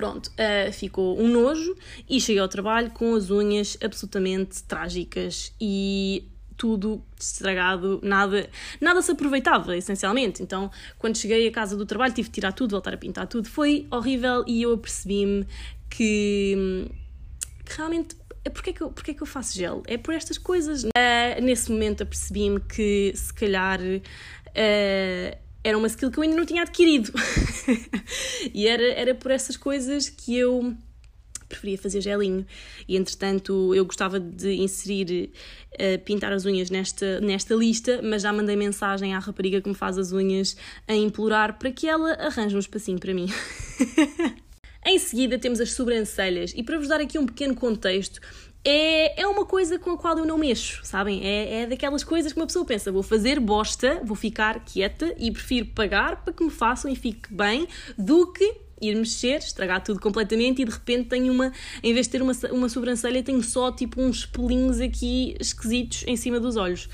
Pronto, 0.00 0.28
uh, 0.28 0.72
ficou 0.72 1.20
um 1.20 1.28
nojo 1.28 1.76
e 2.08 2.18
cheguei 2.18 2.40
ao 2.40 2.48
trabalho 2.48 2.90
com 2.90 3.14
as 3.14 3.30
unhas 3.30 3.76
absolutamente 3.82 4.62
trágicas 4.62 5.52
e 5.60 6.26
tudo 6.56 7.04
estragado, 7.18 8.00
nada, 8.02 8.48
nada 8.80 9.02
se 9.02 9.12
aproveitava, 9.12 9.76
essencialmente. 9.76 10.42
Então, 10.42 10.70
quando 10.98 11.18
cheguei 11.18 11.46
à 11.46 11.52
casa 11.52 11.76
do 11.76 11.84
trabalho, 11.84 12.14
tive 12.14 12.28
de 12.28 12.34
tirar 12.34 12.52
tudo, 12.52 12.70
voltar 12.70 12.94
a 12.94 12.96
pintar 12.96 13.26
tudo. 13.26 13.46
Foi 13.46 13.86
horrível 13.90 14.42
e 14.46 14.62
eu 14.62 14.72
apercebi-me 14.72 15.46
que, 15.90 16.88
que, 17.66 17.76
realmente. 17.76 18.16
Porquê 18.54 18.72
que, 18.72 18.80
eu, 18.80 18.90
porquê 18.90 19.12
que 19.12 19.22
eu 19.22 19.26
faço 19.26 19.54
gel? 19.54 19.82
É 19.86 19.98
por 19.98 20.14
estas 20.14 20.38
coisas. 20.38 20.84
Uh, 20.84 21.42
nesse 21.42 21.70
momento 21.70 22.04
apercebi-me 22.04 22.58
que 22.58 23.12
se 23.14 23.34
calhar. 23.34 23.78
Uh, 23.82 25.49
era 25.62 25.76
uma 25.76 25.86
skill 25.86 26.10
que 26.10 26.18
eu 26.18 26.22
ainda 26.22 26.36
não 26.36 26.46
tinha 26.46 26.62
adquirido. 26.62 27.12
e 28.54 28.66
era, 28.66 28.82
era 28.92 29.14
por 29.14 29.30
essas 29.30 29.56
coisas 29.56 30.08
que 30.08 30.36
eu 30.36 30.74
preferia 31.50 31.76
fazer 31.76 32.00
gelinho. 32.00 32.46
E 32.88 32.96
entretanto 32.96 33.74
eu 33.74 33.84
gostava 33.84 34.18
de 34.18 34.54
inserir 34.54 35.32
uh, 35.74 36.02
pintar 36.04 36.32
as 36.32 36.46
unhas 36.46 36.70
nesta, 36.70 37.20
nesta 37.20 37.54
lista, 37.54 38.00
mas 38.02 38.22
já 38.22 38.32
mandei 38.32 38.56
mensagem 38.56 39.14
à 39.14 39.18
rapariga 39.18 39.60
que 39.60 39.68
me 39.68 39.74
faz 39.74 39.98
as 39.98 40.12
unhas 40.12 40.56
a 40.88 40.94
implorar 40.94 41.58
para 41.58 41.70
que 41.70 41.86
ela 41.86 42.12
arranje 42.14 42.56
um 42.56 42.60
espacinho 42.60 42.98
para 42.98 43.12
mim. 43.12 43.26
em 44.86 44.98
seguida 44.98 45.38
temos 45.38 45.60
as 45.60 45.72
sobrancelhas, 45.72 46.54
e 46.56 46.62
para 46.62 46.78
vos 46.78 46.88
dar 46.88 47.00
aqui 47.00 47.18
um 47.18 47.26
pequeno 47.26 47.54
contexto, 47.54 48.20
é, 48.64 49.22
é 49.22 49.26
uma 49.26 49.46
coisa 49.46 49.78
com 49.78 49.90
a 49.92 49.96
qual 49.96 50.18
eu 50.18 50.26
não 50.26 50.36
mexo, 50.36 50.80
sabem? 50.84 51.24
É, 51.24 51.62
é 51.62 51.66
daquelas 51.66 52.04
coisas 52.04 52.32
que 52.32 52.38
uma 52.38 52.46
pessoa 52.46 52.64
pensa: 52.64 52.92
vou 52.92 53.02
fazer 53.02 53.40
bosta, 53.40 54.00
vou 54.04 54.16
ficar 54.16 54.62
quieta 54.64 55.14
e 55.18 55.30
prefiro 55.30 55.66
pagar 55.66 56.22
para 56.22 56.32
que 56.32 56.44
me 56.44 56.50
façam 56.50 56.90
e 56.90 56.96
fique 56.96 57.32
bem 57.32 57.66
do 57.96 58.30
que 58.32 58.54
ir 58.80 58.94
mexer, 58.96 59.38
estragar 59.38 59.82
tudo 59.82 60.00
completamente 60.00 60.62
e 60.62 60.64
de 60.64 60.70
repente 60.70 61.08
tenho 61.08 61.32
uma, 61.32 61.52
em 61.82 61.92
vez 61.92 62.06
de 62.06 62.12
ter 62.12 62.22
uma, 62.22 62.32
uma 62.50 62.68
sobrancelha, 62.68 63.22
tenho 63.22 63.42
só 63.42 63.70
tipo 63.70 64.00
uns 64.00 64.24
pelinhos 64.24 64.80
aqui 64.80 65.36
esquisitos 65.38 66.04
em 66.06 66.16
cima 66.16 66.40
dos 66.40 66.56
olhos. 66.56 66.88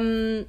Um, 0.00 0.44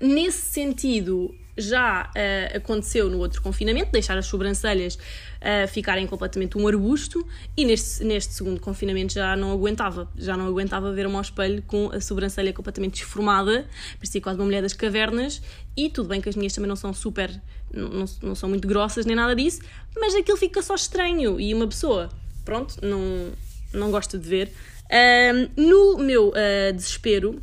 nesse 0.00 0.42
sentido, 0.42 1.34
já 1.56 2.10
uh, 2.10 2.56
aconteceu 2.56 3.08
no 3.08 3.18
outro 3.18 3.40
confinamento, 3.40 3.92
deixar 3.92 4.18
as 4.18 4.26
sobrancelhas 4.26 4.96
uh, 4.96 5.68
ficarem 5.68 6.06
completamente 6.06 6.58
um 6.58 6.66
arbusto, 6.66 7.26
e 7.56 7.64
neste, 7.64 8.04
neste 8.04 8.34
segundo 8.34 8.60
confinamento 8.60 9.12
já 9.12 9.36
não 9.36 9.52
aguentava, 9.52 10.08
já 10.16 10.36
não 10.36 10.46
aguentava 10.46 10.92
ver-me 10.92 11.14
ao 11.14 11.20
espelho 11.20 11.62
com 11.62 11.90
a 11.92 12.00
sobrancelha 12.00 12.52
completamente 12.52 12.94
desformada, 12.94 13.66
parecia 13.98 14.20
quase 14.20 14.38
uma 14.38 14.44
mulher 14.44 14.62
das 14.62 14.72
cavernas, 14.72 15.40
e 15.76 15.88
tudo 15.88 16.08
bem 16.08 16.20
que 16.20 16.28
as 16.28 16.36
minhas 16.36 16.52
também 16.52 16.68
não 16.68 16.76
são 16.76 16.92
super, 16.92 17.30
não, 17.72 18.04
não 18.22 18.34
são 18.34 18.48
muito 18.48 18.66
grossas 18.66 19.06
nem 19.06 19.16
nada 19.16 19.34
disso, 19.34 19.60
mas 19.96 20.14
aquilo 20.14 20.36
fica 20.36 20.60
só 20.62 20.74
estranho, 20.74 21.40
e 21.40 21.54
uma 21.54 21.66
pessoa, 21.66 22.08
pronto, 22.44 22.76
não, 22.82 23.32
não 23.72 23.90
gosta 23.90 24.18
de 24.18 24.28
ver. 24.28 24.52
Uh, 24.84 25.50
no 25.56 25.98
meu 25.98 26.28
uh, 26.28 26.72
desespero, 26.74 27.40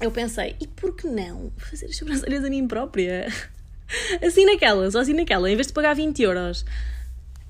eu 0.00 0.10
pensei, 0.10 0.56
e 0.60 0.66
por 0.66 0.94
que 0.96 1.06
não 1.06 1.52
fazer 1.56 1.86
as 1.86 1.96
sobrancelhas 1.96 2.44
a 2.44 2.48
mim 2.48 2.66
própria? 2.66 3.26
assim 4.24 4.44
naquela, 4.44 4.90
só 4.90 5.00
assim 5.00 5.14
naquela, 5.14 5.50
em 5.50 5.54
vez 5.54 5.66
de 5.66 5.72
pagar 5.72 5.94
20 5.94 6.22
euros. 6.22 6.64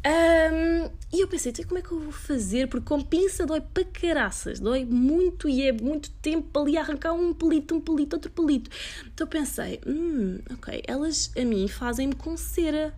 Um, 0.02 0.90
e 1.12 1.20
eu 1.20 1.28
pensei, 1.28 1.52
então, 1.52 1.64
como 1.66 1.78
é 1.78 1.82
que 1.82 1.92
eu 1.92 2.00
vou 2.00 2.12
fazer? 2.12 2.68
Porque 2.68 2.86
com 2.86 3.02
pinça 3.02 3.44
dói 3.44 3.60
para 3.60 3.84
caraças, 3.84 4.58
dói 4.58 4.84
muito 4.84 5.48
e 5.48 5.62
é 5.62 5.72
muito 5.72 6.10
tempo 6.22 6.58
ali 6.58 6.78
a 6.78 6.80
arrancar 6.80 7.12
um 7.12 7.34
pelito, 7.34 7.74
um 7.74 7.80
pelito, 7.80 8.16
outro 8.16 8.30
pelito. 8.30 8.70
Então 9.06 9.26
pensei, 9.26 9.78
hum, 9.86 10.38
ok, 10.54 10.82
elas 10.86 11.30
a 11.36 11.44
mim 11.44 11.68
fazem-me 11.68 12.14
com 12.14 12.36
cera. 12.36 12.94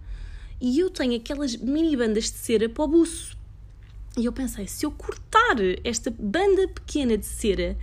E 0.60 0.78
eu 0.78 0.88
tenho 0.88 1.16
aquelas 1.16 1.56
mini 1.56 1.96
bandas 1.96 2.24
de 2.24 2.38
cera 2.38 2.68
para 2.68 2.84
o 2.84 2.88
buço. 2.88 3.36
E 4.16 4.24
eu 4.24 4.32
pensei, 4.32 4.68
se 4.68 4.86
eu 4.86 4.92
cortar 4.92 5.56
esta 5.82 6.10
banda 6.10 6.68
pequena 6.68 7.18
de 7.18 7.26
cera 7.26 7.76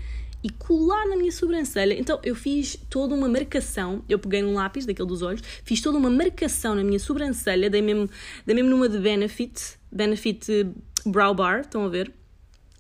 e 0.44 0.50
colar 0.50 1.08
na 1.08 1.16
minha 1.16 1.32
sobrancelha. 1.32 1.94
Então 1.94 2.20
eu 2.24 2.36
fiz 2.36 2.78
toda 2.90 3.14
uma 3.14 3.28
marcação, 3.28 4.04
eu 4.08 4.18
peguei 4.18 4.44
um 4.44 4.54
lápis 4.54 4.86
daquele 4.86 5.08
dos 5.08 5.22
olhos, 5.22 5.42
fiz 5.64 5.82
toda 5.82 5.98
uma 5.98 6.10
marcação 6.10 6.76
na 6.76 6.84
minha 6.84 7.00
sobrancelha, 7.00 7.70
dei 7.70 7.82
mesmo, 7.82 8.10
dei 8.46 8.56
mesmo 8.56 8.70
numa 8.70 8.88
de 8.88 8.98
Benefit, 9.00 9.78
Benefit 9.92 10.68
Brow 11.06 11.34
Bar, 11.34 11.62
estão 11.62 11.86
a 11.86 11.90
ver? 11.90 12.14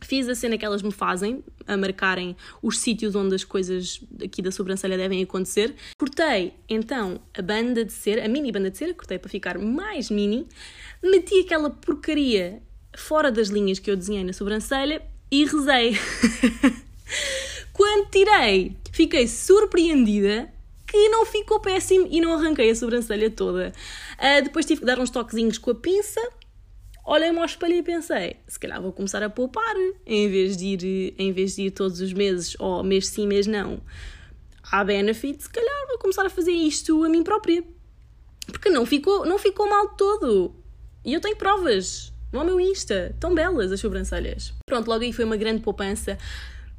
Fiz 0.01 0.29
a 0.29 0.35
cena 0.35 0.57
que 0.57 0.63
elas 0.63 0.81
me 0.81 0.91
fazem, 0.91 1.43
a 1.67 1.75
marcarem 1.75 2.35
os 2.63 2.79
sítios 2.79 3.15
onde 3.15 3.35
as 3.35 3.43
coisas 3.43 3.99
aqui 4.23 4.41
da 4.41 4.49
sobrancelha 4.49 4.97
devem 4.97 5.21
acontecer. 5.21 5.75
Cortei 5.97 6.53
então 6.69 7.19
a 7.37 7.41
banda 7.41 7.83
de 7.83 7.91
cera, 7.91 8.25
a 8.25 8.29
mini 8.29 8.49
banda 8.49 8.71
de 8.71 8.77
cera, 8.77 8.93
cortei 8.93 9.19
para 9.19 9.29
ficar 9.29 9.59
mais 9.59 10.09
mini, 10.09 10.47
meti 11.03 11.41
aquela 11.41 11.69
porcaria 11.69 12.61
fora 12.95 13.29
das 13.29 13.49
linhas 13.49 13.77
que 13.77 13.91
eu 13.91 13.97
desenhei 13.97 14.23
na 14.23 14.31
sobrancelha 14.31 15.01
e 15.29 15.45
rezei. 15.45 15.97
Quando 17.79 18.09
tirei, 18.09 18.75
fiquei 18.91 19.25
surpreendida 19.25 20.51
que 20.85 21.07
não 21.07 21.25
ficou 21.25 21.61
péssimo 21.61 22.09
e 22.11 22.19
não 22.19 22.33
arranquei 22.33 22.69
a 22.69 22.75
sobrancelha 22.75 23.31
toda. 23.31 23.71
Uh, 24.17 24.43
depois 24.43 24.65
tive 24.65 24.81
que 24.81 24.85
dar 24.85 24.99
uns 24.99 25.09
toquezinhos 25.09 25.57
com 25.57 25.71
a 25.71 25.75
pinça. 25.75 26.19
Olhei-me 27.05 27.39
ao 27.39 27.45
espelho 27.45 27.75
e 27.75 27.81
pensei, 27.81 28.35
se 28.45 28.59
calhar 28.59 28.81
vou 28.81 28.91
começar 28.91 29.23
a 29.23 29.29
poupar, 29.29 29.75
em 30.05 30.27
vez 30.27 30.57
de 30.57 30.65
ir, 30.65 31.15
em 31.17 31.31
vez 31.31 31.55
de 31.55 31.67
ir 31.67 31.71
todos 31.71 32.01
os 32.01 32.11
meses, 32.11 32.53
ou 32.59 32.83
mês 32.83 33.07
sim, 33.07 33.25
mês 33.25 33.47
não, 33.47 33.79
à 34.69 34.83
Benefit, 34.83 35.43
se 35.43 35.49
calhar 35.49 35.87
vou 35.87 35.99
começar 35.99 36.25
a 36.25 36.29
fazer 36.29 36.51
isto 36.51 37.01
a 37.05 37.07
mim 37.07 37.23
própria. 37.23 37.63
Porque 38.47 38.69
não 38.69 38.85
ficou, 38.85 39.25
não 39.25 39.37
ficou 39.39 39.69
mal 39.69 39.87
todo. 39.95 40.53
E 41.05 41.13
eu 41.13 41.21
tenho 41.21 41.37
provas. 41.37 42.11
Vão 42.29 42.41
ao 42.41 42.45
meu 42.45 42.59
Insta. 42.59 43.15
Tão 43.21 43.33
belas 43.33 43.71
as 43.71 43.79
sobrancelhas. 43.79 44.53
Pronto, 44.65 44.89
logo 44.89 45.01
aí 45.01 45.13
foi 45.13 45.23
uma 45.23 45.37
grande 45.37 45.61
poupança. 45.61 46.17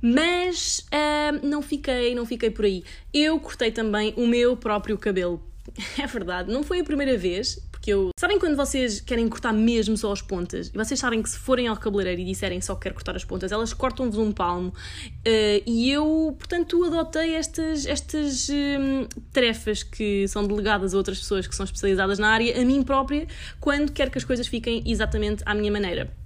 Mas 0.02 0.86
uh, 0.92 1.46
não 1.46 1.62
fiquei, 1.62 2.14
não 2.14 2.24
fiquei 2.24 2.50
por 2.50 2.64
aí. 2.64 2.84
Eu 3.12 3.38
cortei 3.38 3.70
também 3.70 4.14
o 4.16 4.26
meu 4.26 4.56
próprio 4.56 4.96
cabelo. 4.96 5.42
É 5.98 6.06
verdade, 6.06 6.50
não 6.50 6.62
foi 6.62 6.80
a 6.80 6.84
primeira 6.84 7.16
vez, 7.16 7.60
porque 7.70 7.92
eu. 7.92 8.10
Sabem 8.18 8.38
quando 8.38 8.56
vocês 8.56 9.00
querem 9.00 9.28
cortar 9.28 9.52
mesmo 9.52 9.96
só 9.96 10.12
as 10.12 10.20
pontas? 10.20 10.68
E 10.68 10.76
vocês 10.76 10.98
sabem 10.98 11.22
que 11.22 11.28
se 11.28 11.38
forem 11.38 11.66
ao 11.68 11.76
cabeleireiro 11.76 12.20
e 12.20 12.24
disserem 12.24 12.60
só 12.60 12.74
que 12.74 12.82
quero 12.82 12.94
cortar 12.94 13.16
as 13.16 13.24
pontas, 13.24 13.52
elas 13.52 13.72
cortam-vos 13.72 14.18
um 14.18 14.32
palmo. 14.32 14.68
Uh, 14.68 15.62
e 15.66 15.90
eu, 15.90 16.34
portanto, 16.38 16.82
adotei 16.84 17.34
estas, 17.34 17.86
estas 17.86 18.48
um, 18.50 19.06
tarefas 19.32 19.82
que 19.82 20.26
são 20.28 20.46
delegadas 20.46 20.94
a 20.94 20.96
outras 20.96 21.18
pessoas 21.18 21.46
que 21.46 21.54
são 21.54 21.64
especializadas 21.64 22.18
na 22.18 22.28
área, 22.28 22.60
a 22.60 22.64
mim 22.64 22.82
própria, 22.82 23.26
quando 23.60 23.92
quero 23.92 24.10
que 24.10 24.18
as 24.18 24.24
coisas 24.24 24.46
fiquem 24.46 24.82
exatamente 24.86 25.42
à 25.46 25.54
minha 25.54 25.70
maneira. 25.70 26.19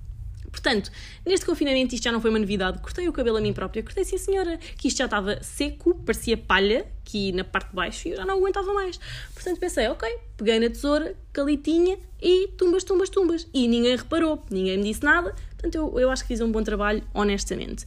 Portanto, 0.54 0.88
neste 1.26 1.44
confinamento 1.44 1.96
isto 1.96 2.04
já 2.04 2.12
não 2.12 2.20
foi 2.20 2.30
uma 2.30 2.38
novidade. 2.38 2.78
Cortei 2.78 3.08
o 3.08 3.12
cabelo 3.12 3.38
a 3.38 3.40
mim 3.40 3.52
própria, 3.52 3.82
cortei 3.82 4.04
sim 4.04 4.16
senhora, 4.16 4.56
que 4.78 4.86
isto 4.86 4.98
já 4.98 5.06
estava 5.06 5.42
seco, 5.42 5.96
parecia 5.96 6.36
palha, 6.36 6.86
aqui 7.00 7.32
na 7.32 7.42
parte 7.42 7.70
de 7.70 7.74
baixo, 7.74 8.06
e 8.06 8.12
eu 8.12 8.16
já 8.18 8.24
não 8.24 8.38
aguentava 8.38 8.72
mais. 8.72 9.00
Portanto 9.34 9.58
pensei, 9.58 9.88
ok, 9.88 10.08
peguei 10.36 10.60
na 10.60 10.68
tesoura, 10.68 11.16
calitinha 11.32 11.98
e 12.22 12.46
tumbas, 12.56 12.84
tumbas, 12.84 13.10
tumbas. 13.10 13.48
E 13.52 13.66
ninguém 13.66 13.96
reparou, 13.96 14.44
ninguém 14.48 14.78
me 14.78 14.84
disse 14.84 15.02
nada, 15.02 15.34
portanto 15.50 15.74
eu, 15.74 15.98
eu 15.98 16.08
acho 16.08 16.22
que 16.22 16.28
fiz 16.28 16.40
um 16.40 16.52
bom 16.52 16.62
trabalho, 16.62 17.02
honestamente. 17.12 17.84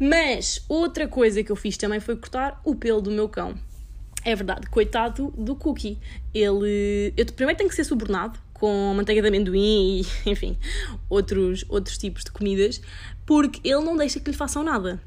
Mas 0.00 0.64
outra 0.70 1.06
coisa 1.06 1.42
que 1.42 1.52
eu 1.52 1.56
fiz 1.56 1.76
também 1.76 2.00
foi 2.00 2.16
cortar 2.16 2.62
o 2.64 2.74
pelo 2.74 3.02
do 3.02 3.10
meu 3.10 3.28
cão. 3.28 3.58
É 4.24 4.34
verdade, 4.34 4.66
coitado 4.70 5.34
do 5.36 5.54
Cookie. 5.54 5.98
Ele. 6.34 7.12
Eu 7.14 7.26
primeiro 7.26 7.58
tenho 7.58 7.70
que 7.70 7.76
ser 7.76 7.84
subornado, 7.84 8.38
com 8.56 8.94
manteiga 8.94 9.20
de 9.20 9.28
amendoim 9.28 10.00
e, 10.00 10.06
enfim, 10.30 10.56
outros, 11.08 11.64
outros 11.68 11.98
tipos 11.98 12.24
de 12.24 12.30
comidas, 12.30 12.80
porque 13.26 13.60
ele 13.62 13.84
não 13.84 13.96
deixa 13.96 14.18
que 14.18 14.30
lhe 14.30 14.36
façam 14.36 14.62
nada. 14.62 15.00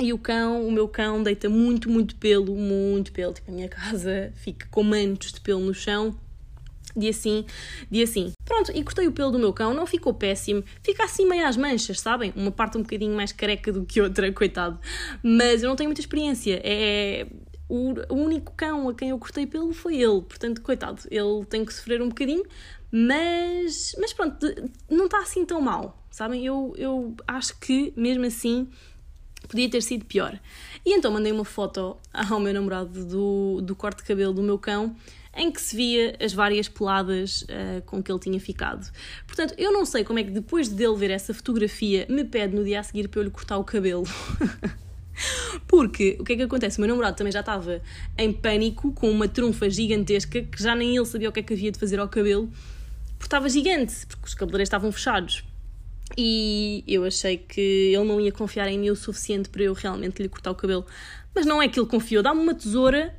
E 0.00 0.12
o 0.12 0.18
cão, 0.18 0.66
o 0.66 0.72
meu 0.72 0.88
cão, 0.88 1.22
deita 1.22 1.48
muito, 1.48 1.88
muito 1.88 2.16
pelo, 2.16 2.54
muito 2.56 3.12
pelo. 3.12 3.32
Tipo, 3.32 3.50
a 3.50 3.54
minha 3.54 3.68
casa 3.70 4.32
fica 4.34 4.66
com 4.70 4.82
mantos 4.82 5.32
de 5.32 5.40
pelo 5.40 5.60
no 5.60 5.72
chão. 5.72 6.14
De 6.96 7.08
assim, 7.08 7.44
de 7.90 8.02
assim. 8.02 8.32
Pronto, 8.44 8.70
e 8.72 8.84
cortei 8.84 9.08
o 9.08 9.12
pelo 9.12 9.32
do 9.32 9.38
meu 9.38 9.52
cão, 9.52 9.74
não 9.74 9.86
ficou 9.86 10.14
péssimo. 10.14 10.62
Fica 10.82 11.04
assim 11.04 11.26
meio 11.26 11.46
às 11.46 11.56
manchas, 11.56 12.00
sabem? 12.00 12.32
Uma 12.36 12.52
parte 12.52 12.78
um 12.78 12.82
bocadinho 12.82 13.16
mais 13.16 13.32
careca 13.32 13.72
do 13.72 13.84
que 13.84 14.00
outra, 14.00 14.30
coitado. 14.32 14.78
Mas 15.22 15.62
eu 15.62 15.68
não 15.68 15.76
tenho 15.76 15.88
muita 15.88 16.00
experiência. 16.00 16.60
É, 16.62 17.26
o, 17.68 18.14
único 18.14 18.52
cão 18.52 18.88
a 18.88 18.94
quem 18.94 19.10
eu 19.10 19.18
cortei 19.18 19.46
pelo 19.46 19.72
foi 19.72 19.96
ele, 19.96 20.20
portanto, 20.22 20.60
coitado, 20.60 21.02
ele 21.10 21.44
tem 21.48 21.64
que 21.64 21.72
sofrer 21.72 22.02
um 22.02 22.08
bocadinho, 22.08 22.44
mas, 22.90 23.94
mas 23.98 24.12
pronto, 24.12 24.46
não 24.88 25.06
está 25.06 25.18
assim 25.18 25.44
tão 25.44 25.60
mal, 25.60 26.04
sabem? 26.10 26.44
Eu, 26.44 26.74
eu 26.76 27.14
acho 27.26 27.58
que 27.58 27.92
mesmo 27.96 28.24
assim 28.24 28.68
podia 29.48 29.68
ter 29.68 29.82
sido 29.82 30.04
pior. 30.04 30.38
E 30.84 30.94
então 30.94 31.10
mandei 31.10 31.32
uma 31.32 31.44
foto 31.44 31.96
ao 32.12 32.40
meu 32.40 32.54
namorado 32.54 33.04
do, 33.04 33.60
do 33.62 33.74
corte 33.74 33.98
de 33.98 34.04
cabelo 34.04 34.32
do 34.32 34.42
meu 34.42 34.58
cão 34.58 34.94
em 35.36 35.50
que 35.50 35.60
se 35.60 35.74
via 35.74 36.16
as 36.20 36.32
várias 36.32 36.68
peladas 36.68 37.42
uh, 37.42 37.82
com 37.86 38.02
que 38.02 38.10
ele 38.10 38.20
tinha 38.20 38.38
ficado. 38.38 38.88
Portanto, 39.26 39.54
eu 39.58 39.72
não 39.72 39.84
sei 39.84 40.04
como 40.04 40.18
é 40.18 40.24
que 40.24 40.30
depois 40.30 40.68
dele 40.68 40.94
ver 40.94 41.10
essa 41.10 41.34
fotografia 41.34 42.06
me 42.08 42.24
pede 42.24 42.54
no 42.54 42.62
dia 42.62 42.80
a 42.80 42.82
seguir 42.82 43.08
para 43.08 43.20
eu 43.20 43.24
lhe 43.24 43.30
cortar 43.30 43.58
o 43.58 43.64
cabelo. 43.64 44.04
Porque 45.66 46.16
o 46.20 46.24
que 46.24 46.32
é 46.34 46.36
que 46.36 46.42
acontece? 46.42 46.78
O 46.78 46.80
meu 46.80 46.88
namorado 46.88 47.16
também 47.16 47.32
já 47.32 47.40
estava 47.40 47.80
em 48.18 48.32
pânico 48.32 48.92
com 48.92 49.10
uma 49.10 49.28
trunfa 49.28 49.68
gigantesca 49.70 50.42
que 50.42 50.62
já 50.62 50.74
nem 50.74 50.96
ele 50.96 51.06
sabia 51.06 51.28
o 51.28 51.32
que 51.32 51.40
é 51.40 51.42
que 51.42 51.52
havia 51.52 51.72
de 51.72 51.78
fazer 51.78 51.98
ao 51.98 52.08
cabelo, 52.08 52.50
porque 53.18 53.26
estava 53.26 53.48
gigante, 53.48 54.06
porque 54.06 54.26
os 54.26 54.34
cabeleireiros 54.34 54.68
estavam 54.68 54.90
fechados. 54.92 55.44
E 56.16 56.84
eu 56.86 57.04
achei 57.04 57.38
que 57.38 57.60
ele 57.60 58.04
não 58.04 58.20
ia 58.20 58.30
confiar 58.30 58.68
em 58.68 58.78
mim 58.78 58.90
o 58.90 58.96
suficiente 58.96 59.48
para 59.48 59.62
eu 59.62 59.72
realmente 59.72 60.22
lhe 60.22 60.28
cortar 60.28 60.50
o 60.50 60.54
cabelo. 60.54 60.84
Mas 61.34 61.46
não 61.46 61.60
é 61.60 61.68
que 61.68 61.80
ele 61.80 61.88
confiou, 61.88 62.22
dá-me 62.22 62.40
uma 62.40 62.54
tesoura 62.54 63.14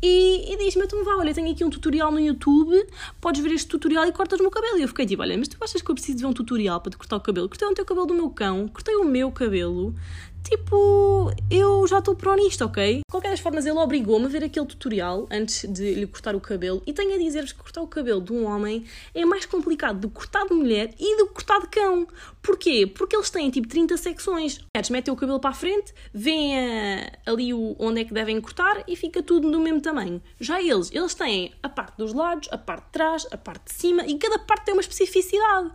e, 0.00 0.52
e 0.52 0.56
diz-me, 0.56 0.84
então 0.84 1.04
vá, 1.04 1.16
olha, 1.16 1.34
tenho 1.34 1.50
aqui 1.50 1.64
um 1.64 1.70
tutorial 1.70 2.12
no 2.12 2.20
YouTube, 2.20 2.86
podes 3.20 3.42
ver 3.42 3.52
este 3.52 3.66
tutorial 3.66 4.06
e 4.06 4.12
cortas-me 4.12 4.46
o 4.46 4.50
cabelo. 4.50 4.78
E 4.78 4.82
eu 4.82 4.88
fiquei 4.88 5.04
tipo, 5.04 5.22
olha, 5.22 5.36
mas 5.36 5.48
tu 5.48 5.56
achas 5.60 5.82
que 5.82 5.90
eu 5.90 5.94
preciso 5.94 6.18
de 6.18 6.22
ver 6.22 6.28
um 6.28 6.32
tutorial 6.32 6.80
para 6.80 6.90
te 6.90 6.96
cortar 6.96 7.16
o 7.16 7.20
cabelo? 7.20 7.48
Cortei 7.48 7.66
o 7.66 7.74
teu 7.74 7.84
cabelo 7.84 8.06
do 8.06 8.14
meu 8.14 8.30
cão, 8.30 8.68
cortei 8.68 8.94
o 8.94 9.04
meu 9.04 9.32
cabelo, 9.32 9.94
tipo, 10.48 11.30
eu 11.50 11.86
já 11.86 11.98
estou 11.98 12.14
pró 12.14 12.34
nisto, 12.34 12.64
ok? 12.64 12.96
De 12.96 13.02
qualquer 13.10 13.30
das 13.30 13.40
formas, 13.40 13.66
ele 13.66 13.78
obrigou-me 13.78 14.24
a 14.24 14.28
ver 14.28 14.42
aquele 14.44 14.66
tutorial 14.66 15.26
antes 15.30 15.70
de 15.70 15.94
lhe 15.94 16.06
cortar 16.06 16.34
o 16.34 16.40
cabelo 16.40 16.82
e 16.86 16.92
tenho 16.92 17.14
a 17.14 17.18
dizer-vos 17.18 17.52
que 17.52 17.58
cortar 17.58 17.82
o 17.82 17.86
cabelo 17.86 18.20
de 18.20 18.32
um 18.32 18.46
homem 18.46 18.84
é 19.14 19.24
mais 19.24 19.44
complicado 19.44 20.00
do 20.00 20.08
que 20.08 20.14
cortar 20.14 20.46
de 20.46 20.54
mulher 20.54 20.94
e 20.98 21.18
do 21.18 21.26
que 21.26 21.34
cortar 21.34 21.60
de 21.60 21.68
cão. 21.68 22.08
Porquê? 22.42 22.86
Porque 22.86 23.14
eles 23.14 23.28
têm 23.28 23.50
tipo 23.50 23.68
30 23.68 23.96
secções. 23.96 24.58
Mulheres 24.74 24.90
metem 24.90 25.12
o 25.12 25.16
cabelo 25.16 25.38
para 25.38 25.50
a 25.50 25.54
frente, 25.54 25.92
veem 26.12 26.54
ali 27.26 27.52
o, 27.52 27.76
onde 27.78 28.00
é 28.00 28.04
que 28.04 28.14
devem 28.14 28.40
cortar 28.40 28.82
e 28.88 28.96
fica 28.96 29.22
tudo 29.22 29.50
do 29.50 29.60
mesmo 29.60 29.80
tamanho. 29.80 30.22
Já 30.40 30.62
eles, 30.62 30.90
eles 30.92 31.14
têm 31.14 31.52
a 31.62 31.68
parte 31.68 31.96
dos 31.98 32.14
lados, 32.14 32.48
a 32.50 32.56
parte 32.56 32.86
de 32.86 32.92
trás, 32.92 33.26
a 33.30 33.36
parte 33.36 33.66
de 33.66 33.74
cima 33.74 34.06
e 34.06 34.16
cada 34.16 34.38
parte 34.38 34.66
tem 34.66 34.74
uma 34.74 34.80
especificidade. 34.80 35.72